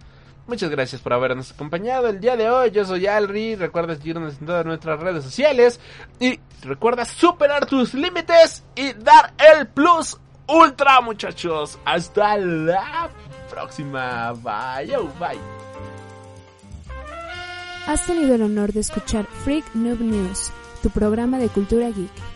[0.49, 2.73] muchas gracias por habernos acompañado el día de hoy.
[2.73, 3.55] Yo soy Alri.
[3.55, 5.79] Recuerda seguirnos en todas nuestras redes sociales.
[6.19, 11.79] Y recuerda superar tus límites y dar el plus ultra, muchachos.
[11.85, 13.11] Hasta la
[13.49, 14.33] próxima.
[14.33, 15.39] Bye, oh, bye.
[17.87, 20.51] Has tenido el honor de escuchar Freak Noob News,
[20.83, 22.34] tu programa de cultura geek.